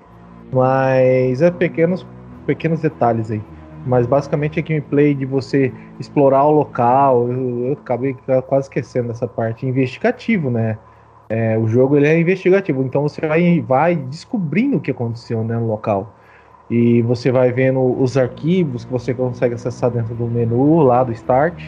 [0.53, 2.07] mas é pequenos
[2.47, 3.43] pequenos detalhes aí.
[3.85, 7.29] Mas basicamente é gameplay de você explorar o local.
[7.29, 9.67] Eu, eu acabei quase esquecendo dessa parte.
[9.67, 10.79] Investigativo, né?
[11.29, 15.57] É, o jogo ele é investigativo, então você vai, vai descobrindo o que aconteceu né,
[15.57, 16.15] no local.
[16.71, 21.13] E você vai vendo os arquivos que você consegue acessar dentro do menu lá do
[21.13, 21.59] Start.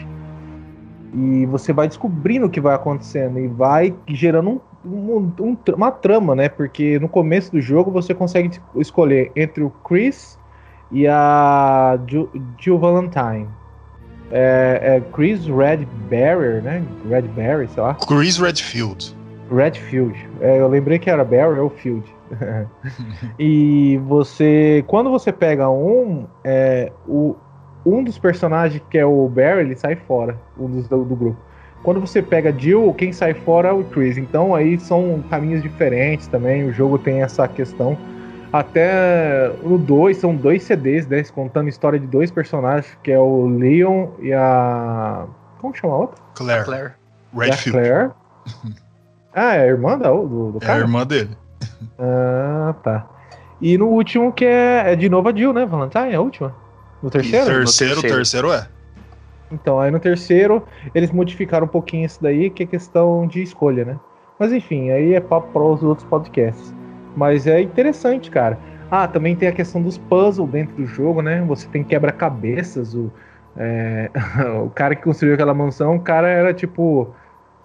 [1.13, 5.91] E você vai descobrindo o que vai acontecendo e vai gerando um, um, um, uma
[5.91, 6.47] trama, né?
[6.47, 10.39] Porque no começo do jogo você consegue escolher entre o Chris
[10.91, 11.99] e a
[12.59, 13.47] Jill, Valentine.
[14.31, 16.83] É, é Chris Redberry, né?
[17.09, 17.95] Redberry, sei lá.
[17.95, 19.15] Chris Redfield.
[19.53, 20.15] Redfield.
[20.39, 22.05] É, eu lembrei que era Barry ou Field.
[23.37, 27.35] e você, quando você pega um, é, o,
[27.85, 31.39] um dos personagens que é o Barry, ele sai fora, um dos do, do grupo.
[31.83, 34.17] Quando você pega Jill, quem sai fora é o Chris.
[34.17, 36.63] Então aí são caminhos diferentes também.
[36.63, 37.97] O jogo tem essa questão
[38.53, 41.23] até no 2, são dois CDs, né?
[41.23, 45.25] Contando a história de dois personagens, que é o Leon e a.
[45.59, 46.21] Como chama a outra?
[46.35, 46.65] Claire.
[46.65, 46.91] Claire.
[47.33, 47.71] Redfield.
[47.71, 48.11] Claire.
[49.33, 50.73] ah, é a irmã da, do, do cara?
[50.73, 51.35] É a irmã dele.
[51.99, 53.07] Ah, tá.
[53.61, 55.65] E no último, que é, é de novo a Jill, né?
[55.65, 56.55] Valentine, a última?
[57.01, 57.45] No terceiro?
[57.45, 58.01] Terceiro, no terceiro.
[58.01, 58.67] terceiro é.
[59.51, 60.63] Então, aí no terceiro,
[60.95, 63.99] eles modificaram um pouquinho isso daí, que é questão de escolha, né?
[64.39, 66.73] Mas enfim, aí é papo para os outros podcasts.
[67.15, 68.57] Mas é interessante, cara.
[68.89, 71.43] Ah, também tem a questão dos puzzles dentro do jogo, né?
[71.47, 72.95] Você tem quebra-cabeças.
[72.95, 73.11] O,
[73.57, 74.09] é,
[74.65, 77.13] o cara que construiu aquela mansão, o cara era tipo,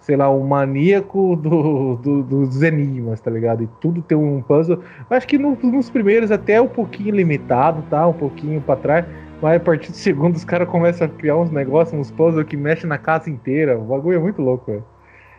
[0.07, 3.61] sei lá, um maníaco do, do, dos enigmas, tá ligado?
[3.63, 4.79] E tudo tem um puzzle.
[5.09, 8.07] Acho que no, nos primeiros até é um pouquinho limitado, tá?
[8.07, 9.05] Um pouquinho para trás.
[9.41, 12.55] Mas a partir do segundo os caras começam a criar uns negócios, uns puzzles que
[12.55, 13.77] mexem na casa inteira.
[13.77, 14.85] O bagulho é muito louco, velho.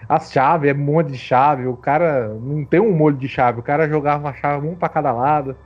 [0.07, 1.67] As chaves, é um monte de chave.
[1.67, 3.61] O cara não tem um molho de chave.
[3.61, 5.57] O cara jogava uma chave um para cada lado.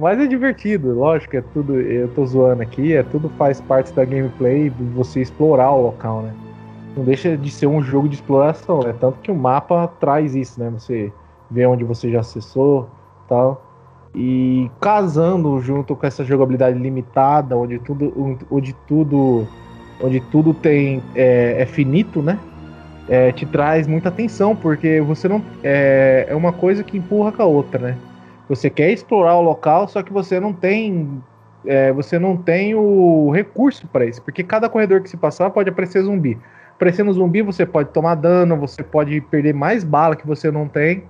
[0.00, 1.78] Mas é divertido, lógico, é tudo.
[1.78, 6.22] Eu tô zoando aqui, é tudo faz parte da gameplay de você explorar o local,
[6.22, 6.32] né?
[6.96, 10.58] Não deixa de ser um jogo de exploração, é tanto que o mapa traz isso,
[10.60, 10.70] né?
[10.70, 11.12] Você
[11.50, 12.88] vê onde você já acessou,
[13.28, 13.62] tal.
[14.14, 19.46] E casando junto com essa jogabilidade limitada, onde tudo, onde tudo,
[20.02, 22.38] onde tudo tem é, é finito, né?
[23.10, 25.42] é, te traz muita atenção, porque você não.
[25.64, 27.96] É, é uma coisa que empurra com a outra, né?
[28.48, 31.20] Você quer explorar o local, só que você não tem.
[31.66, 35.68] É, você não tem o recurso para isso, porque cada corredor que se passar pode
[35.68, 36.38] aparecer zumbi.
[36.80, 41.04] Aparecendo zumbi, você pode tomar dano, você pode perder mais bala que você não tem.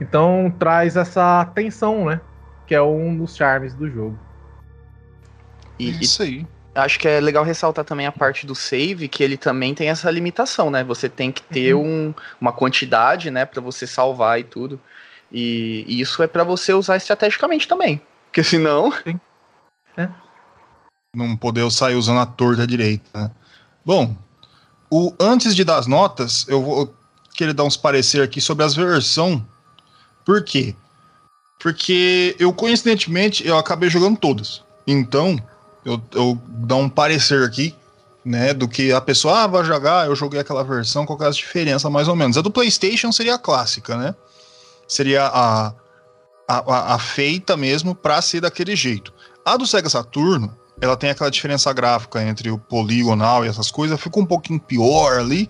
[0.00, 2.20] Então traz essa tensão, né?
[2.64, 4.16] Que é um dos charmes do jogo.
[5.76, 6.46] E, e Isso aí.
[6.76, 10.08] acho que é legal ressaltar também a parte do save, que ele também tem essa
[10.12, 10.84] limitação, né?
[10.84, 14.78] Você tem que ter um, uma quantidade, né, Pra você salvar e tudo.
[15.32, 18.00] E, e isso é pra você usar estrategicamente também.
[18.26, 18.92] Porque senão.
[21.16, 23.30] Não poder sair usando a torta direita, né?
[23.84, 24.16] Bom,
[24.90, 26.94] o, antes de dar as notas, eu vou
[27.34, 29.40] querer dar uns parecer aqui sobre as versões.
[30.24, 30.74] Por quê?
[31.58, 34.62] Porque eu, coincidentemente, eu acabei jogando todas.
[34.86, 35.38] Então,
[35.84, 36.40] eu, eu
[36.76, 37.74] um parecer aqui,
[38.24, 41.30] né, do que a pessoa ah, vai jogar, eu joguei aquela versão, qual é a
[41.30, 42.36] diferença, mais ou menos.
[42.36, 44.14] A do PlayStation seria a clássica, né?
[44.88, 45.74] Seria a, a,
[46.48, 49.12] a- a feita mesmo pra ser daquele jeito.
[49.44, 54.00] A do Sega Saturno, ela tem aquela diferença gráfica entre o poligonal e essas coisas,
[54.00, 55.48] fica um pouquinho pior ali.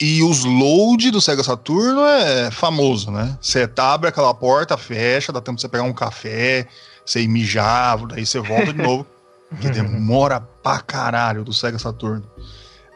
[0.00, 3.36] E os load do Sega Saturno é famoso, né?
[3.40, 6.68] Você abre aquela porta, fecha, dá tempo de você pegar um café,
[7.04, 9.06] você ir mijar, daí você volta de novo.
[9.62, 12.22] Que demora pra caralho do Sega Saturno.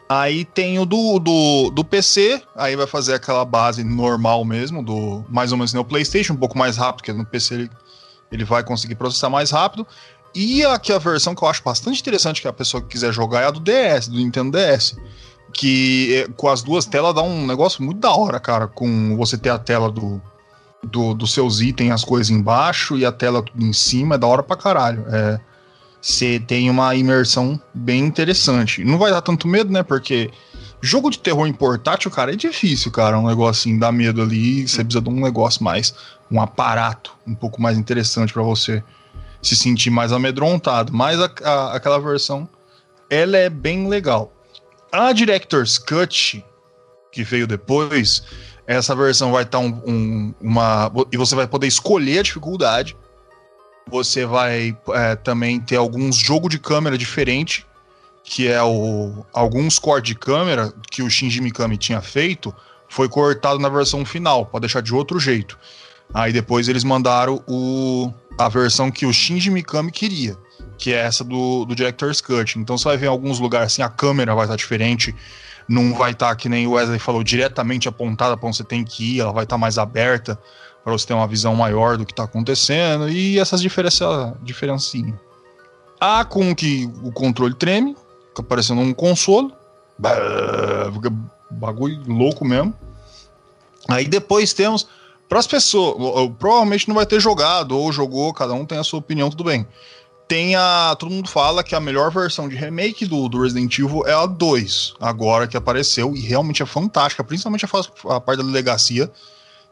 [0.07, 5.25] Aí tem o do, do, do PC, aí vai fazer aquela base normal mesmo, do
[5.27, 7.71] mais ou menos no PlayStation, um pouco mais rápido, porque no PC ele,
[8.31, 9.87] ele vai conseguir processar mais rápido.
[10.35, 13.41] E aqui a versão que eu acho bastante interessante que a pessoa que quiser jogar
[13.41, 14.97] é a do DS, do Nintendo DS.
[15.53, 18.67] Que é, com as duas telas dá um negócio muito da hora, cara.
[18.67, 20.19] Com você ter a tela do,
[20.83, 24.25] do, dos seus itens, as coisas embaixo e a tela tudo em cima, é da
[24.25, 25.05] hora pra caralho.
[25.07, 25.39] É,
[26.01, 28.83] você tem uma imersão bem interessante.
[28.83, 29.83] Não vai dar tanto medo, né?
[29.83, 30.31] Porque
[30.81, 33.19] jogo de terror em portátil, cara, é difícil, cara.
[33.19, 34.67] Um negócio assim, dá medo ali.
[34.67, 35.93] Você precisa de um negócio mais,
[36.31, 38.83] um aparato um pouco mais interessante pra você
[39.43, 40.91] se sentir mais amedrontado.
[40.93, 42.47] Mas a- a- aquela versão,
[43.09, 44.33] ela é bem legal.
[44.91, 46.43] A Director's Cut,
[47.11, 48.23] que veio depois,
[48.65, 50.91] essa versão vai estar um, um- uma.
[51.11, 52.95] E você vai poder escolher a dificuldade.
[53.89, 57.65] Você vai é, também ter alguns jogos de câmera diferente,
[58.23, 62.55] que é o alguns cortes de câmera que o Shinji Mikami tinha feito,
[62.87, 65.59] foi cortado na versão final, para deixar de outro jeito.
[66.13, 70.37] Aí depois eles mandaram o, a versão que o Shinji Mikami queria,
[70.77, 72.57] que é essa do, do Director's Cut.
[72.57, 75.15] Então você vai ver em alguns lugares assim, a câmera vai estar diferente,
[75.67, 79.15] não vai estar, que nem o Wesley falou, diretamente apontada para onde você tem que
[79.15, 80.37] ir, ela vai estar mais aberta
[80.83, 85.15] para você ter uma visão maior do que está acontecendo e essas diferença, diferencinhas.
[85.99, 87.95] Há com que o controle treme,
[88.29, 89.53] fica parecendo um consolo,
[89.97, 91.11] Bah, fica
[91.49, 92.73] bagulho louco mesmo.
[93.87, 94.87] Aí depois temos
[95.33, 95.95] para as pessoas,
[96.37, 99.65] provavelmente não vai ter jogado ou jogou, cada um tem a sua opinião, tudo bem.
[100.27, 104.05] Tem a, todo mundo fala que a melhor versão de remake do, do Resident Evil
[104.05, 108.43] é a 2, agora que apareceu e realmente é fantástica, principalmente a, a parte da
[108.43, 109.11] delegacia,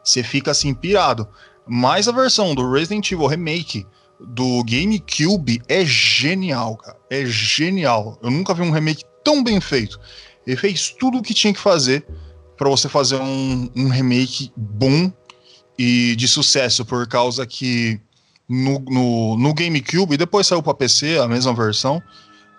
[0.02, 1.28] você fica assim pirado.
[1.64, 3.86] Mas a versão do Resident Evil Remake
[4.18, 6.96] do GameCube é genial, cara.
[7.08, 8.18] É genial.
[8.20, 10.00] Eu nunca vi um remake tão bem feito.
[10.44, 12.04] Ele fez tudo o que tinha que fazer
[12.56, 15.12] para você fazer um, um remake bom
[15.78, 18.00] e de sucesso, por causa que
[18.48, 22.02] no, no, no GameCube, e depois saiu para PC, a mesma versão,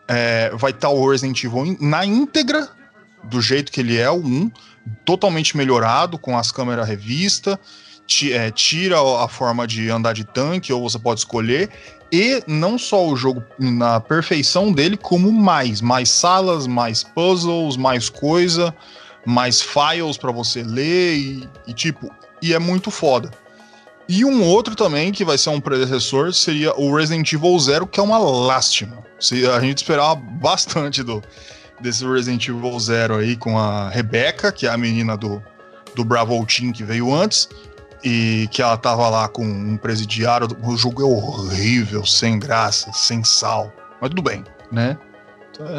[0.07, 2.67] é, vai estar o Resident Evil na íntegra,
[3.23, 4.51] do jeito que ele é, o 1,
[5.05, 7.59] totalmente melhorado, com as câmeras revista,
[8.31, 11.69] é, tira a forma de andar de tanque, ou você pode escolher,
[12.11, 18.09] e não só o jogo na perfeição dele, como mais, mais salas, mais puzzles, mais
[18.09, 18.75] coisa,
[19.25, 22.11] mais files para você ler e, e, tipo,
[22.43, 23.31] e é muito foda.
[24.07, 28.01] E um outro também que vai ser um predecessor seria o Resident Evil Zero, que
[28.01, 28.97] é uma lástima.
[29.55, 31.23] A gente esperava bastante do
[31.79, 35.41] desse Resident Evil Zero aí com a Rebecca, que é a menina do
[35.95, 37.47] do Bravo Team que veio antes
[38.03, 40.47] e que ela tava lá com um presidiário.
[40.63, 43.71] O jogo é horrível, sem graça, sem sal.
[44.01, 44.97] Mas tudo bem, né?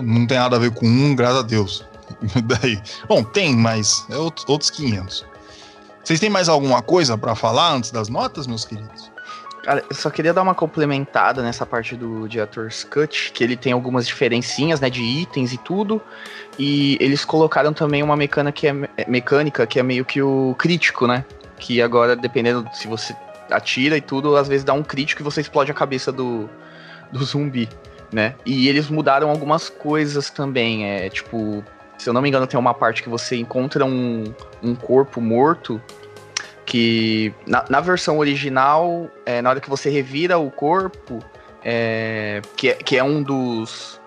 [0.02, 1.84] Não tem nada a ver com um, graças a Deus.
[2.44, 2.80] Daí.
[3.06, 5.33] Bom, tem, mas é outros 500.
[6.04, 9.10] Vocês têm mais alguma coisa pra falar antes das notas, meus queridos?
[9.62, 13.72] Cara, eu só queria dar uma complementada nessa parte do Director's Cut, que ele tem
[13.72, 16.02] algumas diferencinhas, né, de itens e tudo.
[16.58, 20.54] E eles colocaram também uma mecânica que é, é- mecânica que é meio que o
[20.58, 21.24] crítico, né?
[21.58, 23.16] Que agora, dependendo se você
[23.50, 26.50] atira e tudo, às vezes dá um crítico e você explode a cabeça do,
[27.10, 27.66] do zumbi,
[28.12, 28.34] né?
[28.44, 30.84] E eles mudaram algumas coisas também.
[30.84, 31.64] É tipo,
[31.98, 34.24] se eu não me engano, tem uma parte que você encontra um,
[34.62, 35.80] um corpo morto
[36.66, 41.22] que na, na versão original, é, na hora que você revira o corpo,
[41.62, 44.00] é, que, é, que é um dos.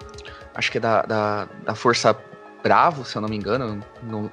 [0.56, 2.18] Acho que é da, da, da Força
[2.64, 3.84] Bravo, se eu não me engano.
[4.04, 4.32] não-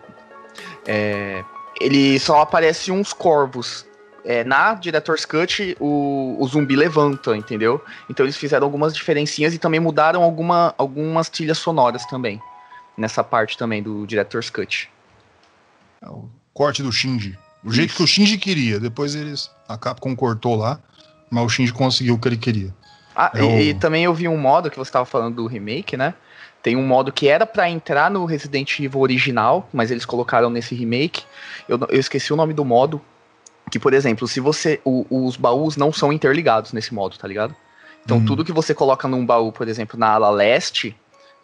[0.86, 1.42] é,
[1.80, 3.86] ele só aparece uns corvos
[4.24, 7.82] é, na Director's Cut o, o zumbi levanta, entendeu?
[8.08, 12.40] Então eles fizeram algumas diferencinhas e também mudaram alguma, algumas trilhas sonoras também.
[12.96, 14.88] Nessa parte também do Director's Cut.
[16.00, 17.36] É o corte do Shinji.
[17.64, 17.96] O jeito Isso.
[17.98, 18.78] que o Shinji queria.
[18.78, 19.50] Depois eles.
[19.68, 20.78] A Capcom cortou lá,
[21.30, 22.74] mas o Shinji conseguiu o que ele queria.
[23.16, 25.46] Ah, É e, o- e também eu vi um modo que você estava falando do
[25.46, 26.14] remake, né?
[26.62, 30.74] Tem um modo que era pra entrar no Resident Evil original, mas eles colocaram nesse
[30.74, 31.24] remake.
[31.68, 33.00] Eu, eu esqueci o nome do modo.
[33.70, 34.80] Que, por exemplo, se você.
[34.84, 37.54] o- os baús não são interligados nesse modo, tá ligado?
[38.04, 38.24] Então Hum.
[38.24, 40.94] tudo que você coloca num baú, por exemplo, na ala leste,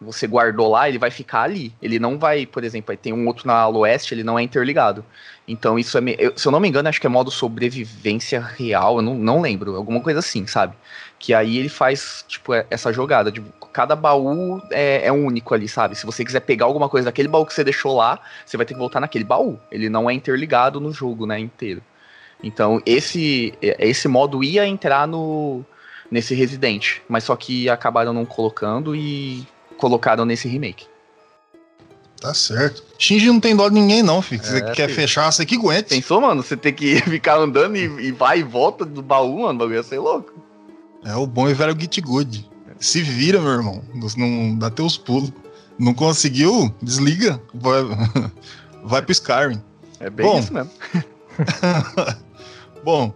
[0.01, 1.75] você guardou lá, ele vai ficar ali.
[1.83, 5.05] Ele não vai, por exemplo, tem um outro na oeste, ele não é interligado.
[5.47, 6.03] Então isso é.
[6.19, 9.41] eu- se eu não me engano, acho que é modo sobrevivência real, eu não, não
[9.41, 9.77] lembro.
[9.77, 10.75] Alguma coisa assim, sabe?
[11.19, 13.31] Que aí ele faz, tipo, é- essa jogada.
[13.31, 15.95] De, cada baú é, é único ali, sabe?
[15.95, 18.75] Se você quiser pegar alguma coisa daquele baú que você deixou lá, você vai ter
[18.75, 19.59] que voltar naquele baú.
[19.71, 21.83] Ele não é interligado no jogo, né, inteiro.
[22.43, 25.65] Então, esse, é- esse modo ia entrar no
[26.11, 29.47] nesse Resident, mas só que acabaram não colocando e
[29.81, 30.87] colocaram nesse remake.
[32.21, 32.85] Tá certo.
[32.99, 34.45] Shinji não tem dó de ninguém, não, filho.
[34.45, 34.95] Você É, quer filho.
[34.95, 35.89] fechar, você que aguente.
[35.89, 36.43] Pensou, mano?
[36.43, 39.77] Você tem que ficar andando e, e vai e volta do baú, mano, o bagulho
[39.77, 40.33] ia ser louco.
[41.03, 42.49] É o bom e velho Git Good.
[42.79, 43.83] Se vira, meu irmão.
[44.19, 45.33] Não dá teus pulos.
[45.79, 46.73] Não conseguiu?
[46.83, 47.41] Desliga.
[47.55, 47.81] Vai,
[48.85, 49.63] vai pro Skyrim.
[49.99, 50.39] É bem Bom.
[50.41, 50.71] isso mesmo.
[52.85, 53.15] Bom,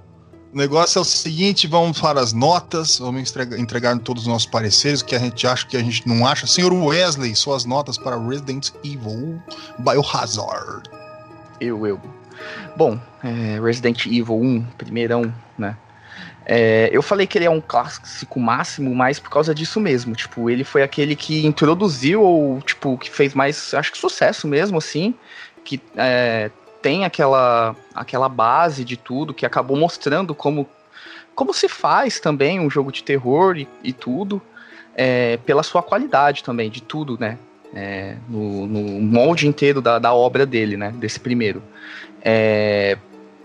[0.54, 2.98] o negócio é o seguinte: vamos para as notas.
[2.98, 5.82] Vamos entregar, entregar todos os nossos pareceres, o que a gente acha, o que a
[5.82, 6.46] gente não acha.
[6.46, 9.42] Senhor Wesley, suas notas para Resident Evil
[9.78, 10.88] Biohazard.
[11.60, 12.00] Eu, eu.
[12.76, 15.76] Bom, é, Resident Evil 1, primeirão, né?
[16.46, 20.14] É, eu falei que ele é um clássico máximo, mas por causa disso mesmo.
[20.14, 24.78] Tipo, ele foi aquele que introduziu, ou, tipo, que fez mais, acho que sucesso mesmo,
[24.78, 25.14] assim.
[25.64, 26.50] Que é,
[26.84, 30.68] tem aquela, aquela base de tudo, que acabou mostrando como,
[31.34, 34.40] como se faz também um jogo de terror e, e tudo.
[34.94, 37.38] é, pela sua qualidade também, de tudo, né?
[37.74, 40.92] É, no, no molde inteiro da, da obra dele, né?
[40.94, 41.62] Desse primeiro.
[42.22, 42.98] É,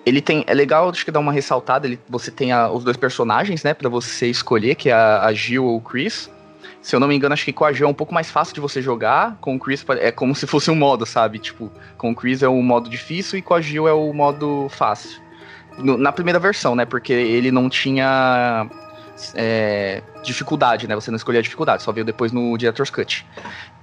[0.05, 0.43] ele tem.
[0.45, 1.87] É legal, acho que dar uma ressaltada.
[1.87, 3.73] Ele, você tem a- os dois personagens, né?
[3.73, 6.29] Pra você escolher, que é a, a Jill ou o Chris.
[6.81, 8.53] Se eu não me engano, acho que com a Jill é um pouco mais fácil
[8.53, 9.37] de você jogar.
[9.41, 11.37] Com o Chris é como se fosse um modo, sabe?
[11.37, 14.67] Tipo, com o Chris é o modo difícil e com a Jill é o modo
[14.69, 15.19] fácil.
[15.77, 16.85] No- na primeira versão, né?
[16.85, 18.65] Porque ele não tinha
[19.35, 20.95] é, dificuldade, né?
[20.95, 23.25] Você não escolhia a dificuldade, só veio depois no Director's Cut.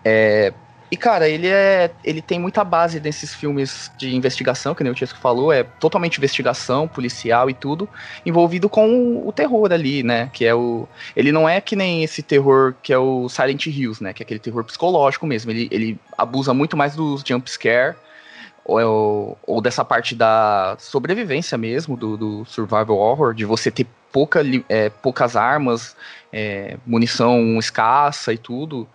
[0.04, 0.52] É,
[0.90, 1.90] e, cara, ele é.
[2.04, 6.16] Ele tem muita base nesses filmes de investigação, que nem o Tiesco falou, é totalmente
[6.18, 7.88] investigação, policial e tudo,
[8.24, 10.30] envolvido com o terror ali, né?
[10.32, 10.88] Que é o.
[11.16, 14.12] Ele não é que nem esse terror que é o Silent Hills, né?
[14.12, 15.50] Que é aquele terror psicológico mesmo.
[15.50, 17.96] Ele, ele abusa muito mais dos jump scare.
[18.64, 24.42] Ou, ou dessa parte da sobrevivência mesmo, do, do survival horror, de você ter pouca,
[24.68, 25.96] é, poucas armas,
[26.32, 28.88] é, munição escassa e tudo.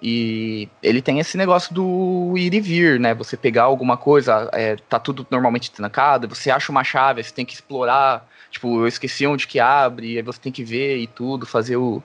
[0.00, 3.14] E ele tem esse negócio do ir e vir, né?
[3.14, 7.44] Você pegar alguma coisa, é, tá tudo normalmente trancado, você acha uma chave, você tem
[7.44, 8.26] que explorar.
[8.50, 12.02] Tipo, eu esqueci onde que abre, aí você tem que ver e tudo, fazer o,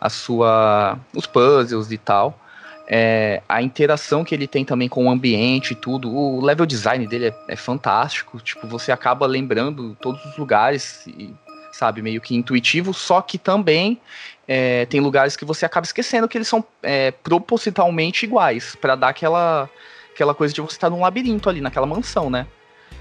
[0.00, 2.38] a sua, os puzzles e tal.
[2.86, 7.06] É, a interação que ele tem também com o ambiente e tudo, o level design
[7.06, 8.40] dele é, é fantástico.
[8.40, 11.32] Tipo, você acaba lembrando todos os lugares, e,
[11.72, 14.00] sabe, meio que intuitivo, só que também
[14.46, 19.08] é, tem lugares que você acaba esquecendo que eles são é, propositalmente iguais, pra dar
[19.08, 19.68] aquela,
[20.12, 22.46] aquela coisa de você estar num labirinto ali, naquela mansão, né?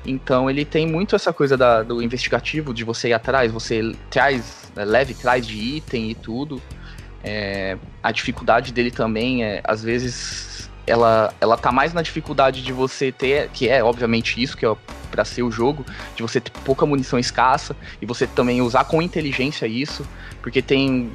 [0.05, 4.71] Então ele tem muito essa coisa da- do investigativo, de você ir atrás, você traz,
[4.75, 6.61] né, leve traz de item e tudo.
[7.23, 10.52] É, a dificuldade dele também é, às vezes,
[10.85, 14.75] ela, ela tá mais na dificuldade de você ter, que é obviamente isso, que é
[15.09, 15.85] pra ser o jogo,
[16.15, 20.05] de você ter pouca munição escassa e você também usar com inteligência isso,
[20.41, 21.11] porque tem.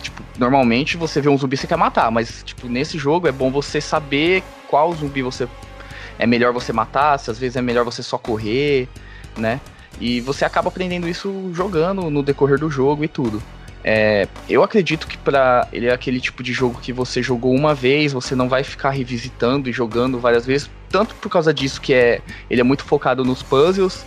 [0.00, 3.50] Tipo, normalmente você vê um zumbi você quer matar, mas tipo, nesse jogo é bom
[3.50, 5.46] você saber qual zumbi você
[6.18, 8.88] é melhor você matar, se às vezes é melhor você só correr,
[9.36, 9.60] né?
[10.00, 13.42] E você acaba aprendendo isso jogando no decorrer do jogo e tudo.
[13.82, 17.74] É, eu acredito que para ele é aquele tipo de jogo que você jogou uma
[17.74, 21.94] vez, você não vai ficar revisitando e jogando várias vezes, tanto por causa disso que
[21.94, 22.20] é
[22.50, 24.04] ele é muito focado nos puzzles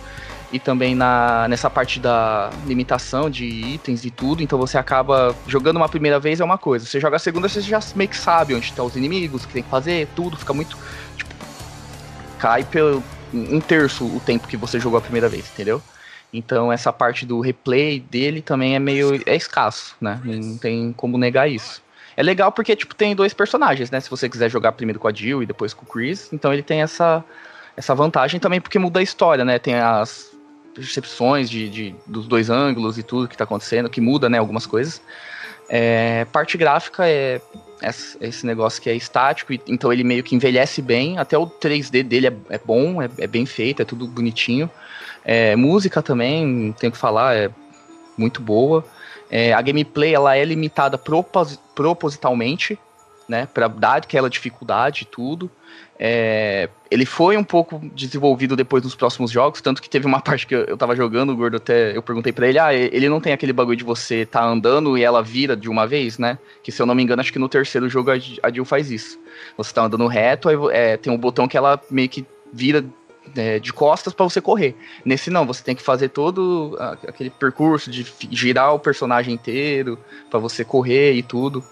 [0.52, 5.76] e também na, nessa parte da limitação de itens e tudo, então você acaba jogando
[5.76, 8.54] uma primeira vez é uma coisa, você joga a segunda você já meio que sabe
[8.54, 10.78] onde estão os inimigos, o que tem que fazer, tudo fica muito
[11.16, 11.34] tipo,
[12.38, 13.02] cai pelo
[13.32, 15.82] um terço o tempo que você jogou a primeira vez, entendeu?
[16.34, 20.20] Então essa parte do replay dele também é meio é escasso, né?
[20.24, 21.80] Não tem como negar isso.
[22.16, 24.00] É legal porque tipo tem dois personagens, né?
[24.00, 26.62] Se você quiser jogar primeiro com a Jill e depois com o Chris, então ele
[26.62, 27.24] tem essa
[27.76, 29.58] essa vantagem também porque muda a história, né?
[29.60, 30.34] Tem as
[30.74, 34.66] percepções de, de, dos dois ângulos e tudo que tá acontecendo, que muda, né, algumas
[34.66, 35.00] coisas.
[35.68, 37.40] É, parte gráfica é
[38.20, 42.26] esse negócio que é estático, então ele meio que envelhece bem, até o 3D dele
[42.26, 44.70] é, é bom, é, é, bem feito, é tudo bonitinho.
[45.24, 47.50] É, música também, tenho que falar, é
[48.16, 48.84] muito boa.
[49.30, 52.78] É, a gameplay ela é limitada propos propositalmente,
[53.28, 55.50] né, para dar aquela dificuldade e tudo.
[55.98, 60.46] É, ele foi um pouco desenvolvido depois nos próximos jogos, tanto que teve uma parte
[60.46, 63.20] que eu, eu tava jogando, o Gordo até, eu perguntei para ele, ah, ele não
[63.20, 66.38] tem aquele bagulho de você tá andando e ela vira de uma vez, né?
[66.62, 68.90] Que se eu não me engano, acho que no terceiro jogo a, a Jill faz
[68.90, 69.18] isso.
[69.56, 72.84] Você tá andando reto, aí é, tem um botão que ela meio que vira
[73.36, 74.76] é, de costas para você correr.
[75.04, 79.98] Nesse não, você tem que fazer todo aquele percurso de girar o personagem inteiro
[80.30, 81.64] para você correr e tudo.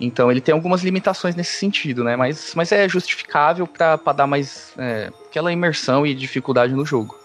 [0.00, 2.16] Então ele tem algumas limitações nesse sentido, né?
[2.16, 7.18] Mas, mas é justificável para dar mais é, aquela imersão e dificuldade no jogo.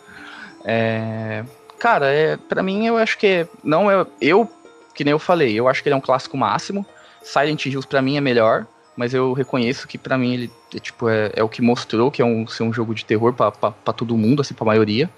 [0.65, 1.43] É,
[1.79, 4.49] cara, é, para mim eu acho que não é eu
[4.95, 6.85] que nem eu falei, eu acho que ele é um clássico máximo.
[7.23, 8.65] Silent Hills para mim é melhor,
[8.95, 12.21] mas eu reconheço que para mim ele é, tipo é, é, o que mostrou que
[12.21, 15.09] é um ser um jogo de terror para todo mundo, assim, para maioria.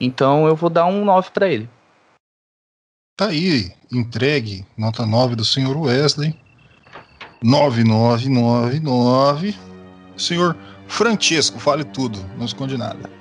[0.00, 1.68] Então eu vou dar um 9 para ele.
[3.16, 6.34] Tá aí, entregue, nota 9 do senhor Wesley.
[7.42, 9.56] 9999.
[10.16, 10.56] Senhor
[10.88, 13.17] Francesco, fale tudo, não esconde nada.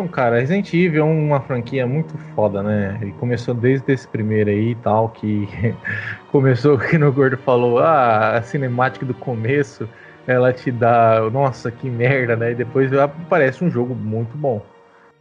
[0.00, 2.98] Então, cara, Resident Evil é uma franquia muito foda, né?
[3.02, 5.46] Ele começou desde esse primeiro aí e tal, que
[6.32, 9.86] começou que no Gordo falou, ah, a cinemática do começo,
[10.26, 12.52] ela te dá, nossa, que merda, né?
[12.52, 12.90] E depois
[13.28, 14.64] parece um jogo muito bom.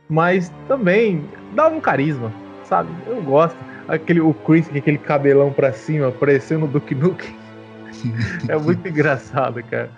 [0.07, 2.31] Mas também dá um carisma,
[2.63, 2.89] sabe?
[3.05, 3.57] Eu gosto.
[3.85, 7.35] Aquele, o Chris com aquele cabelão pra cima, parecendo o Duke Nukem
[8.47, 9.89] é muito engraçado, cara.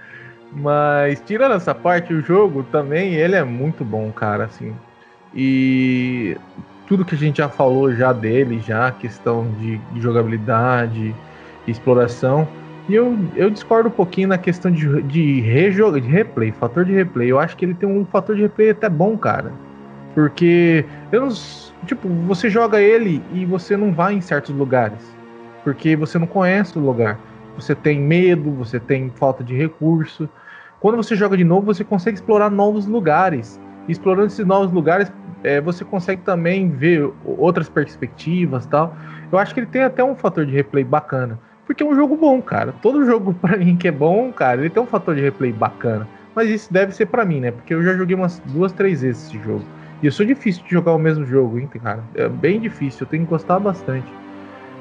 [0.51, 4.73] Mas tirando essa parte, o jogo também ele é muito bom, cara, assim.
[5.33, 6.37] E
[6.85, 11.15] tudo que a gente já falou já dele, já questão de, de jogabilidade,
[11.67, 12.47] exploração.
[12.89, 16.91] E eu, eu discordo um pouquinho na questão de, de, rejogo, de replay, fator de
[16.91, 17.31] replay.
[17.31, 19.53] Eu acho que ele tem um fator de replay até bom, cara.
[20.13, 21.29] Porque eu não,
[21.85, 24.99] tipo, você joga ele e você não vai em certos lugares.
[25.63, 27.17] Porque você não conhece o lugar
[27.55, 30.29] você tem medo, você tem falta de recurso.
[30.82, 33.59] Quando você joga de novo, você consegue explorar novos lugares.
[33.88, 35.11] Explorando esses novos lugares,
[35.43, 38.97] é, você consegue também ver outras perspectivas tal.
[39.32, 41.39] Eu acho que ele tem até um fator de replay bacana.
[41.67, 42.73] Porque é um jogo bom, cara.
[42.82, 46.09] Todo jogo, para mim, que é bom, cara, ele tem um fator de replay bacana.
[46.36, 47.51] Mas isso deve ser para mim, né?
[47.51, 49.63] Porque eu já joguei umas duas, três vezes esse jogo.
[50.01, 52.03] E eu sou difícil de jogar o mesmo jogo, hein, cara?
[52.15, 54.11] É bem difícil, eu tenho que gostar bastante.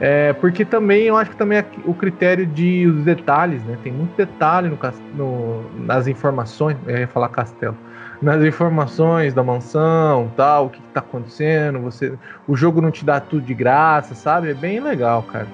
[0.01, 3.76] É, porque também eu acho que também é o critério de os detalhes, né?
[3.82, 4.78] Tem muito detalhe no,
[5.14, 7.76] no, nas informações, eu ia falar castelo,
[8.22, 12.14] nas informações da mansão, tal, o que, está acontecendo, você,
[12.48, 14.51] o jogo não te dá tudo de graça, sabe?
[14.51, 15.46] É bem legal, cara.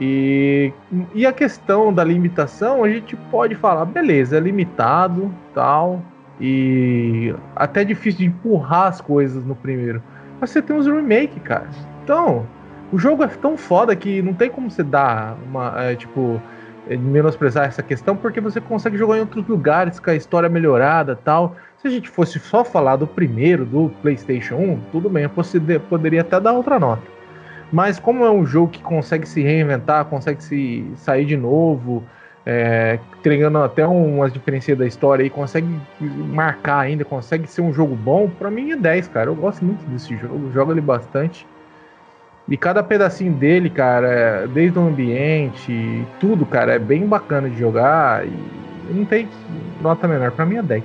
[0.00, 0.72] E,
[1.12, 6.00] e a questão da limitação, a gente pode falar, beleza, é limitado, tal,
[6.40, 10.00] e até difícil de empurrar as coisas no primeiro.
[10.40, 11.66] Mas você tem os remake, cara.
[12.04, 12.46] Então,
[12.92, 15.74] o jogo é tão foda que não tem como você dar uma.
[15.82, 16.40] É, tipo,
[16.88, 21.16] é, menosprezar essa questão, porque você consegue jogar em outros lugares com a história melhorada
[21.16, 21.56] tal.
[21.78, 26.20] Se a gente fosse só falar do primeiro, do PlayStation 1, tudo bem, eu poderia
[26.20, 27.02] até dar outra nota.
[27.72, 32.04] Mas como é um jogo que consegue se reinventar, consegue se sair de novo,
[32.46, 35.68] é, treinando até umas diferenças da história e consegue
[36.00, 39.28] marcar ainda, consegue ser um jogo bom, para mim é 10, cara.
[39.28, 41.44] Eu gosto muito desse jogo, jogo ele bastante.
[42.48, 48.24] E cada pedacinho dele, cara, desde o ambiente, tudo, cara, é bem bacana de jogar
[48.24, 48.32] e
[48.90, 49.28] não tem
[49.80, 50.30] nota menor.
[50.30, 50.84] Pra mim é 10.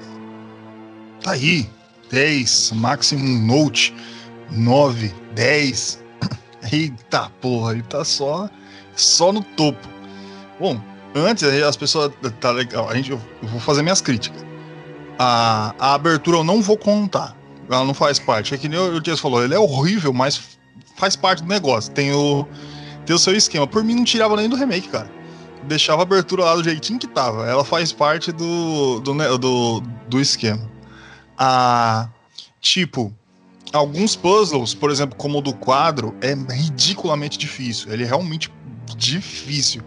[1.23, 1.69] Tá aí,
[2.09, 3.93] 10, Maximum Note
[4.51, 6.03] 9, 10.
[6.73, 8.49] Eita porra, ele tá só,
[8.95, 9.87] só no topo.
[10.59, 10.81] Bom,
[11.13, 12.11] antes as pessoas.
[12.39, 14.43] Tá legal, a gente, eu vou fazer minhas críticas.
[15.19, 17.35] A, a abertura eu não vou contar.
[17.69, 18.55] Ela não faz parte.
[18.55, 20.59] É que nem o Dias falou, ele é horrível, mas
[21.01, 21.91] faz parte do negócio.
[21.91, 22.45] Tem o,
[23.07, 23.65] tem o seu esquema.
[23.65, 25.11] Por mim, não tirava nem do remake, cara.
[25.63, 27.47] Deixava a abertura lá do jeitinho que tava.
[27.47, 30.69] Ela faz parte do, do, do, do esquema.
[31.35, 32.07] Ah,
[32.59, 33.11] tipo,
[33.73, 37.91] alguns puzzles, por exemplo, como o do quadro, é ridiculamente difícil.
[37.91, 38.51] Ele é realmente
[38.95, 39.81] difícil.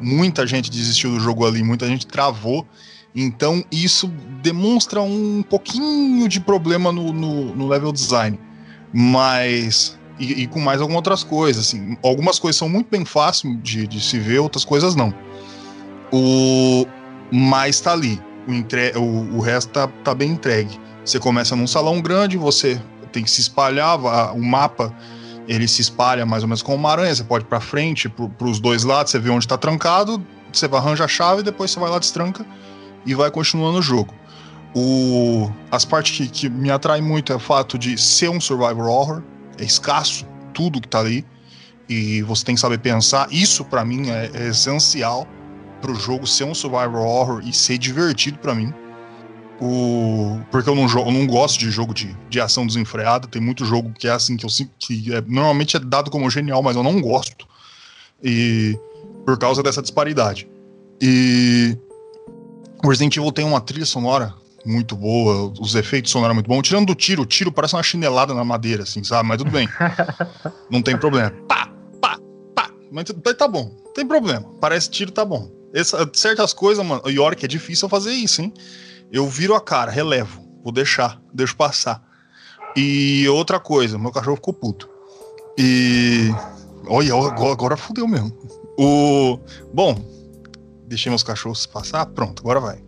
[0.00, 2.64] Muita gente desistiu do jogo ali, muita gente travou.
[3.12, 4.06] Então, isso
[4.40, 8.38] demonstra um pouquinho de problema no, no, no level design.
[8.92, 11.66] Mas e, e, com mais algumas outras coisas.
[11.66, 11.96] Assim.
[12.04, 15.12] Algumas coisas são muito bem fáceis de, de se ver, outras coisas não.
[16.12, 16.86] O
[17.32, 18.20] mais tá ali.
[18.46, 18.92] O, entre...
[18.96, 20.78] o, o resto tá, tá bem entregue.
[21.04, 23.98] Você começa num salão grande, você tem que se espalhar,
[24.34, 24.94] o mapa
[25.48, 28.28] ele se espalha mais ou menos como uma aranha, você pode ir pra frente, pro,
[28.28, 31.90] pros dois lados, você vê onde tá trancado, você arranja a chave, depois você vai
[31.90, 32.46] lá, destranca
[33.04, 34.14] e vai continuando o jogo.
[34.74, 38.86] O, as partes que, que me atraem muito é o fato de ser um survival
[38.86, 39.22] horror,
[39.60, 41.24] é escasso tudo que tá ali,
[41.88, 43.28] e você tem que saber pensar.
[43.30, 45.26] Isso pra mim é, é essencial
[45.80, 48.72] pro jogo ser um survival horror e ser divertido pra mim.
[49.60, 53.28] O, porque eu não, jo- eu não gosto de jogo de, de ação desenfreada.
[53.28, 56.30] Tem muito jogo que é assim que eu sinto que é- normalmente é dado como
[56.30, 57.46] genial, mas eu não gosto.
[58.22, 58.78] E
[59.26, 60.48] por causa dessa disparidade.
[61.00, 61.76] E
[62.82, 64.34] o Resident Evil tem uma trilha sonora
[64.64, 66.62] muito boa, os efeitos sonoros muito bons.
[66.62, 69.28] Tirando do tiro, o tiro parece uma chinelada na madeira, assim, sabe?
[69.28, 69.68] Mas tudo bem.
[70.70, 71.30] não tem problema.
[71.48, 72.18] Pá, pá,
[72.54, 72.70] pá.
[72.90, 73.04] Mas
[73.36, 74.46] tá bom, não tem problema.
[74.60, 75.50] Parece tiro, tá bom.
[75.72, 78.52] Essa- certas coisas, mano, e que é difícil fazer isso, hein?
[79.10, 82.02] Eu viro a cara, relevo, vou deixar, deixo passar.
[82.76, 84.88] E outra coisa, meu cachorro ficou puto.
[85.58, 86.30] E.
[86.86, 88.32] Olha, agora, agora fudeu mesmo.
[88.78, 89.38] O.
[89.74, 89.96] Bom,
[90.86, 92.82] deixei meus cachorros passar, pronto, agora vai.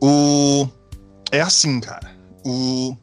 [0.00, 0.66] O.
[1.30, 2.10] É assim, cara.
[2.44, 2.96] O.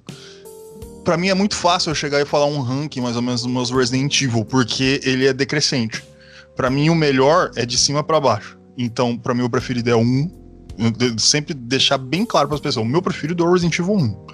[1.04, 3.52] Pra mim é muito fácil eu chegar e falar um ranking mais ou menos dos
[3.52, 6.04] meus Resident Evil, porque ele é decrescente.
[6.56, 8.58] Pra mim o melhor é de cima pra baixo.
[8.78, 10.30] Então, pra mim o preferido é um.
[11.18, 14.26] Sempre deixar bem claro pras pessoas, o meu preferido é o Resident Evil 1.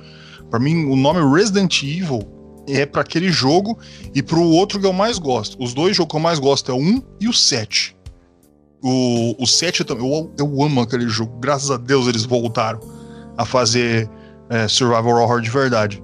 [0.49, 2.27] Pra mim o nome Resident Evil
[2.67, 3.77] é pra aquele jogo
[4.13, 5.61] e pro outro que eu mais gosto.
[5.61, 7.95] Os dois jogos que eu mais gosto é o 1 e o 7.
[8.83, 11.39] O, o 7 também, eu, eu amo aquele jogo.
[11.39, 12.79] Graças a Deus eles voltaram
[13.37, 14.09] a fazer
[14.49, 16.03] é, Survival Horror de verdade.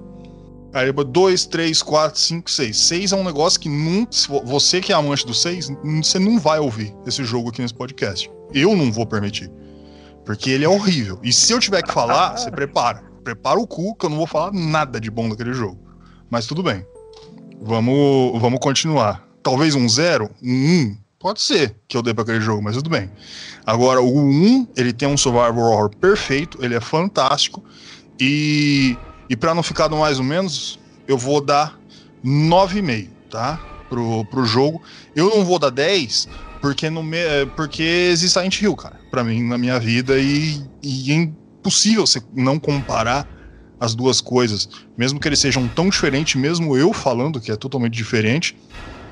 [0.72, 2.78] Aí 2, 3, 4, 5, 6.
[2.78, 4.10] 6 é um negócio que nunca.
[4.44, 5.68] Você que é amante do 6,
[6.02, 8.30] você não vai ouvir esse jogo aqui nesse podcast.
[8.54, 9.50] Eu não vou permitir.
[10.24, 11.18] Porque ele é horrível.
[11.22, 13.02] E se eu tiver que falar, você prepara.
[13.24, 15.78] Prepara o cu, que eu não vou falar nada de bom daquele jogo.
[16.30, 16.86] Mas tudo bem.
[17.60, 19.28] Vamos, vamos continuar.
[19.42, 20.96] Talvez um 0, um 1.
[21.20, 23.10] Pode ser que eu dê pra aquele jogo, mas tudo bem.
[23.66, 27.62] Agora, o 1, ele tem um survival horror perfeito, ele é fantástico.
[28.18, 28.96] E,
[29.28, 31.78] e para não ficar no mais ou menos, eu vou dar
[32.24, 33.60] 9,5, tá?
[33.90, 34.80] Pro, pro jogo.
[35.14, 36.26] Eu não vou dar 10,
[36.58, 40.18] porque, no me, é, porque existe Silent Hill, cara, pra mim, na minha vida.
[40.18, 43.28] E, e é impossível você não comparar
[43.78, 44.70] as duas coisas.
[44.96, 48.56] Mesmo que eles sejam tão diferentes, mesmo eu falando que é totalmente diferente.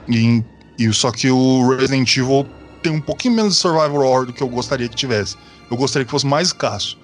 [0.09, 0.43] E,
[0.79, 2.47] e só que o Resident Evil
[2.83, 5.37] tem um pouquinho menos de survival horror do que eu gostaria que tivesse.
[5.70, 6.97] Eu gostaria que fosse mais escasso.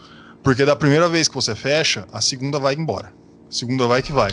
[0.43, 3.13] Porque da primeira vez que você fecha, a segunda vai embora.
[3.49, 4.31] A segunda vai que vai.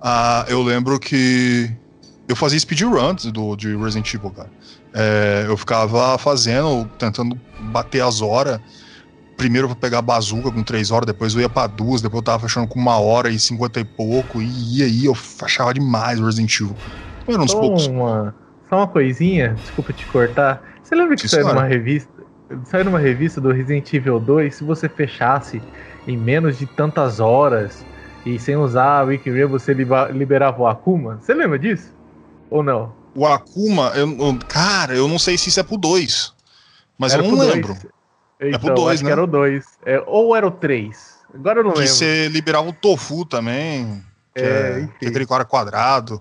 [0.00, 1.70] Ah, eu lembro que
[2.28, 4.50] eu fazia speedruns do, de Resident Evil, cara.
[4.94, 8.60] É, eu ficava fazendo, tentando bater as horas.
[9.36, 12.24] Primeiro pra pegar a bazuca com 3 horas, depois eu ia pra duas, depois eu
[12.24, 14.40] tava fechando com uma hora e 50 e pouco.
[14.40, 16.76] E aí eu achava demais o Resident Evil.
[17.28, 17.88] Era uns Só poucos.
[18.68, 20.62] Só uma coisinha, desculpa te cortar.
[20.82, 22.10] Você lembra que Sim, saiu numa revista?
[22.64, 25.60] Saiu numa revista do Resident Evil 2, se você fechasse
[26.06, 27.84] em menos de tantas horas
[28.24, 31.18] e sem usar a Wikireal, você liberava o Akuma?
[31.20, 31.92] Você lembra disso?
[32.50, 32.94] Ou não?
[33.16, 36.32] O Akuma, eu, eu- cara, eu não sei se isso é pro 2.
[36.98, 37.68] Mas Era eu não lembro.
[37.74, 37.86] dois.
[38.40, 39.08] Então, pro dois, acho né?
[39.08, 39.64] que era o 2.
[39.84, 41.16] É, ou era o 3.
[41.34, 41.94] Agora eu não Que lembro.
[41.94, 44.02] você liberava o tofu também.
[44.34, 44.92] Que É, é, enfim.
[45.00, 46.20] que é aquele cara quadrado.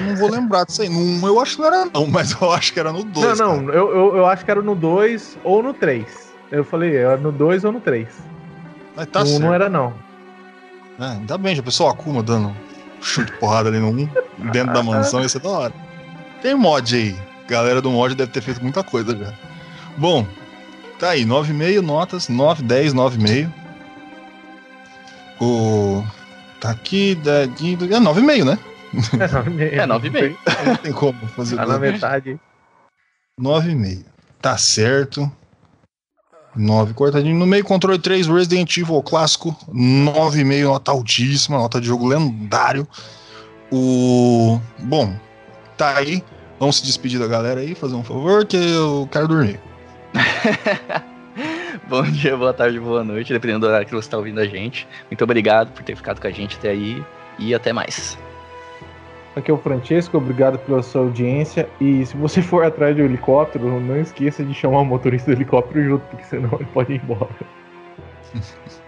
[0.00, 0.88] Não vou lembrar disso aí.
[0.88, 3.38] No 1 eu acho que não era, não, mas eu acho que era no 2.
[3.38, 6.04] Não, não, eu, eu, eu acho que era no 2 ou no 3.
[6.50, 8.08] Eu falei, era no 2 ou no 3.
[8.96, 9.42] Mas tá no 1 certo.
[9.42, 9.92] não era não.
[11.00, 12.54] É, ainda bem, já pensou o Akuma dando
[13.00, 14.08] chute porrada ali no 1,
[14.52, 15.72] dentro da mansão, ia ser da hora.
[16.40, 17.16] Tem mod aí.
[17.48, 19.32] Galera do mod deve ter feito muita coisa já.
[19.96, 20.26] Bom,
[20.98, 23.50] tá aí, 9,5 notas, 9, 10, 9,5.
[25.40, 26.04] O.
[26.60, 28.58] Tá aqui, da- de- é 9,5, né?
[29.58, 30.36] É, 9,5.
[30.66, 32.38] Não tem como fazer Tá na metade.
[33.40, 34.04] 9,5.
[34.40, 35.30] Tá certo.
[36.56, 42.06] 9 cortadinho no meio, controle 3, Resident Evil clássico, 9,5, nota altíssima, nota de jogo
[42.06, 42.86] lendário.
[43.72, 44.60] O.
[44.78, 45.16] Bom,
[45.76, 46.22] tá aí.
[46.60, 49.60] Vamos se despedir da galera aí, fazer um favor, que eu quero dormir.
[51.88, 54.86] Bom dia, boa tarde, boa noite, dependendo do horário que você está ouvindo a gente.
[55.10, 57.04] Muito obrigado por ter ficado com a gente até aí
[57.38, 58.16] e até mais.
[59.36, 61.68] Aqui é o Francesco, obrigado pela sua audiência.
[61.80, 65.36] E se você for atrás de um helicóptero, não esqueça de chamar o motorista do
[65.36, 67.28] helicóptero junto, porque senão ele pode ir embora.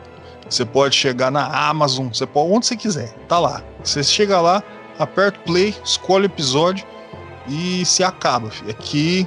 [0.50, 3.14] você pode chegar na Amazon, você pode onde você quiser.
[3.30, 3.64] Tá lá.
[3.82, 4.62] Você chega lá,
[5.00, 6.86] aperta play, escolhe o episódio
[7.48, 8.50] e se acaba.
[8.70, 9.26] Aqui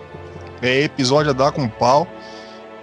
[0.60, 2.06] é episódio a dar com pau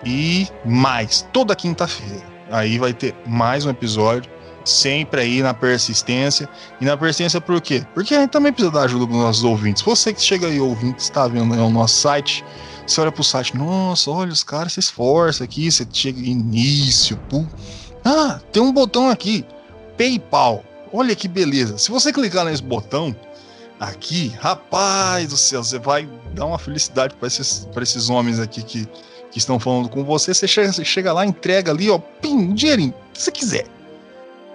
[0.05, 2.23] e mais toda quinta-feira.
[2.51, 4.31] Aí vai ter mais um episódio,
[4.63, 6.47] sempre aí na persistência.
[6.79, 7.85] E na persistência por quê?
[7.93, 9.81] Porque a gente também precisa dar ajuda dos nossos ouvintes.
[9.83, 12.43] Você que chega aí ouvindo, está vendo aí o nosso site,
[12.85, 17.47] você olha pro site, nossa, olha, os caras se esforçam aqui, você chega início, pum.
[18.03, 19.45] Ah, tem um botão aqui,
[19.97, 20.63] PayPal.
[20.91, 21.77] Olha que beleza.
[21.77, 23.15] Se você clicar nesse botão
[23.79, 28.87] aqui, rapaz do céu, você vai dar uma felicidade para esses, esses homens aqui que,
[29.33, 30.33] que estão falando com você.
[30.33, 33.65] Você chega, você chega lá, entrega ali, ó, pim, dinheirinho, o você quiser.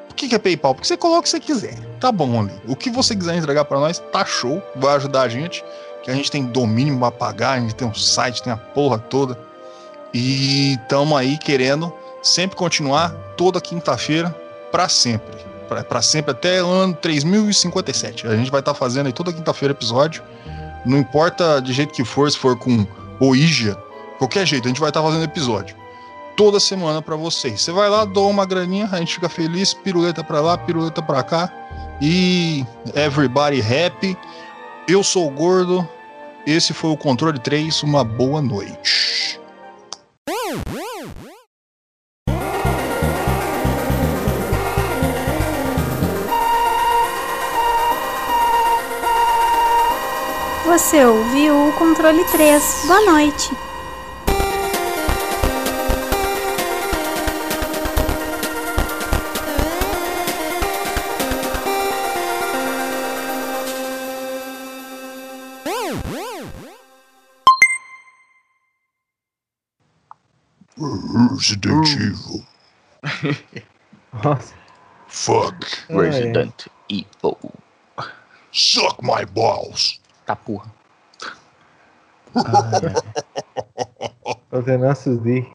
[0.09, 0.75] Por que, que é PayPal?
[0.75, 1.75] Porque você coloca o que você quiser.
[2.01, 2.53] Tá bom ali.
[2.67, 5.65] O que você quiser entregar para nós, tá show, vai ajudar a gente
[6.03, 8.99] que a gente tem domínio para pagar, a gente tem um site, tem a porra
[8.99, 9.39] toda.
[10.15, 14.35] E estamos aí querendo sempre continuar toda quinta-feira
[14.71, 15.37] para sempre.
[15.89, 18.27] Para sempre até o ano 3057.
[18.27, 20.23] A gente vai estar tá fazendo aí toda quinta-feira episódio.
[20.87, 22.87] Não importa de jeito que for, se for com
[23.21, 23.77] Ouija,
[24.19, 25.77] qualquer jeito, a gente vai estar tá fazendo episódio.
[26.37, 27.63] Toda semana para vocês.
[27.63, 31.23] Você vai lá, doa uma graninha, a gente fica feliz, piruleta para lá, piruleta para
[31.23, 31.53] cá.
[32.01, 32.65] E
[32.95, 34.17] everybody happy.
[34.87, 35.89] Eu sou o Gordo.
[36.47, 37.83] Esse foi o Controle 3.
[37.83, 39.41] Uma boa noite.
[50.65, 52.85] Você ouviu o Controle 3.
[52.87, 53.68] Boa noite.
[71.39, 72.45] Resident Evil.
[74.25, 74.55] Nossa.
[75.07, 75.55] Fuck.
[75.89, 77.39] Resident Evil.
[78.53, 80.01] Suck my balls.
[80.27, 80.71] Tá porra.
[84.51, 85.47] Fazendo nossos dias.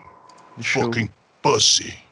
[0.57, 1.09] Deixa eu- Fucking
[1.41, 2.02] pussy.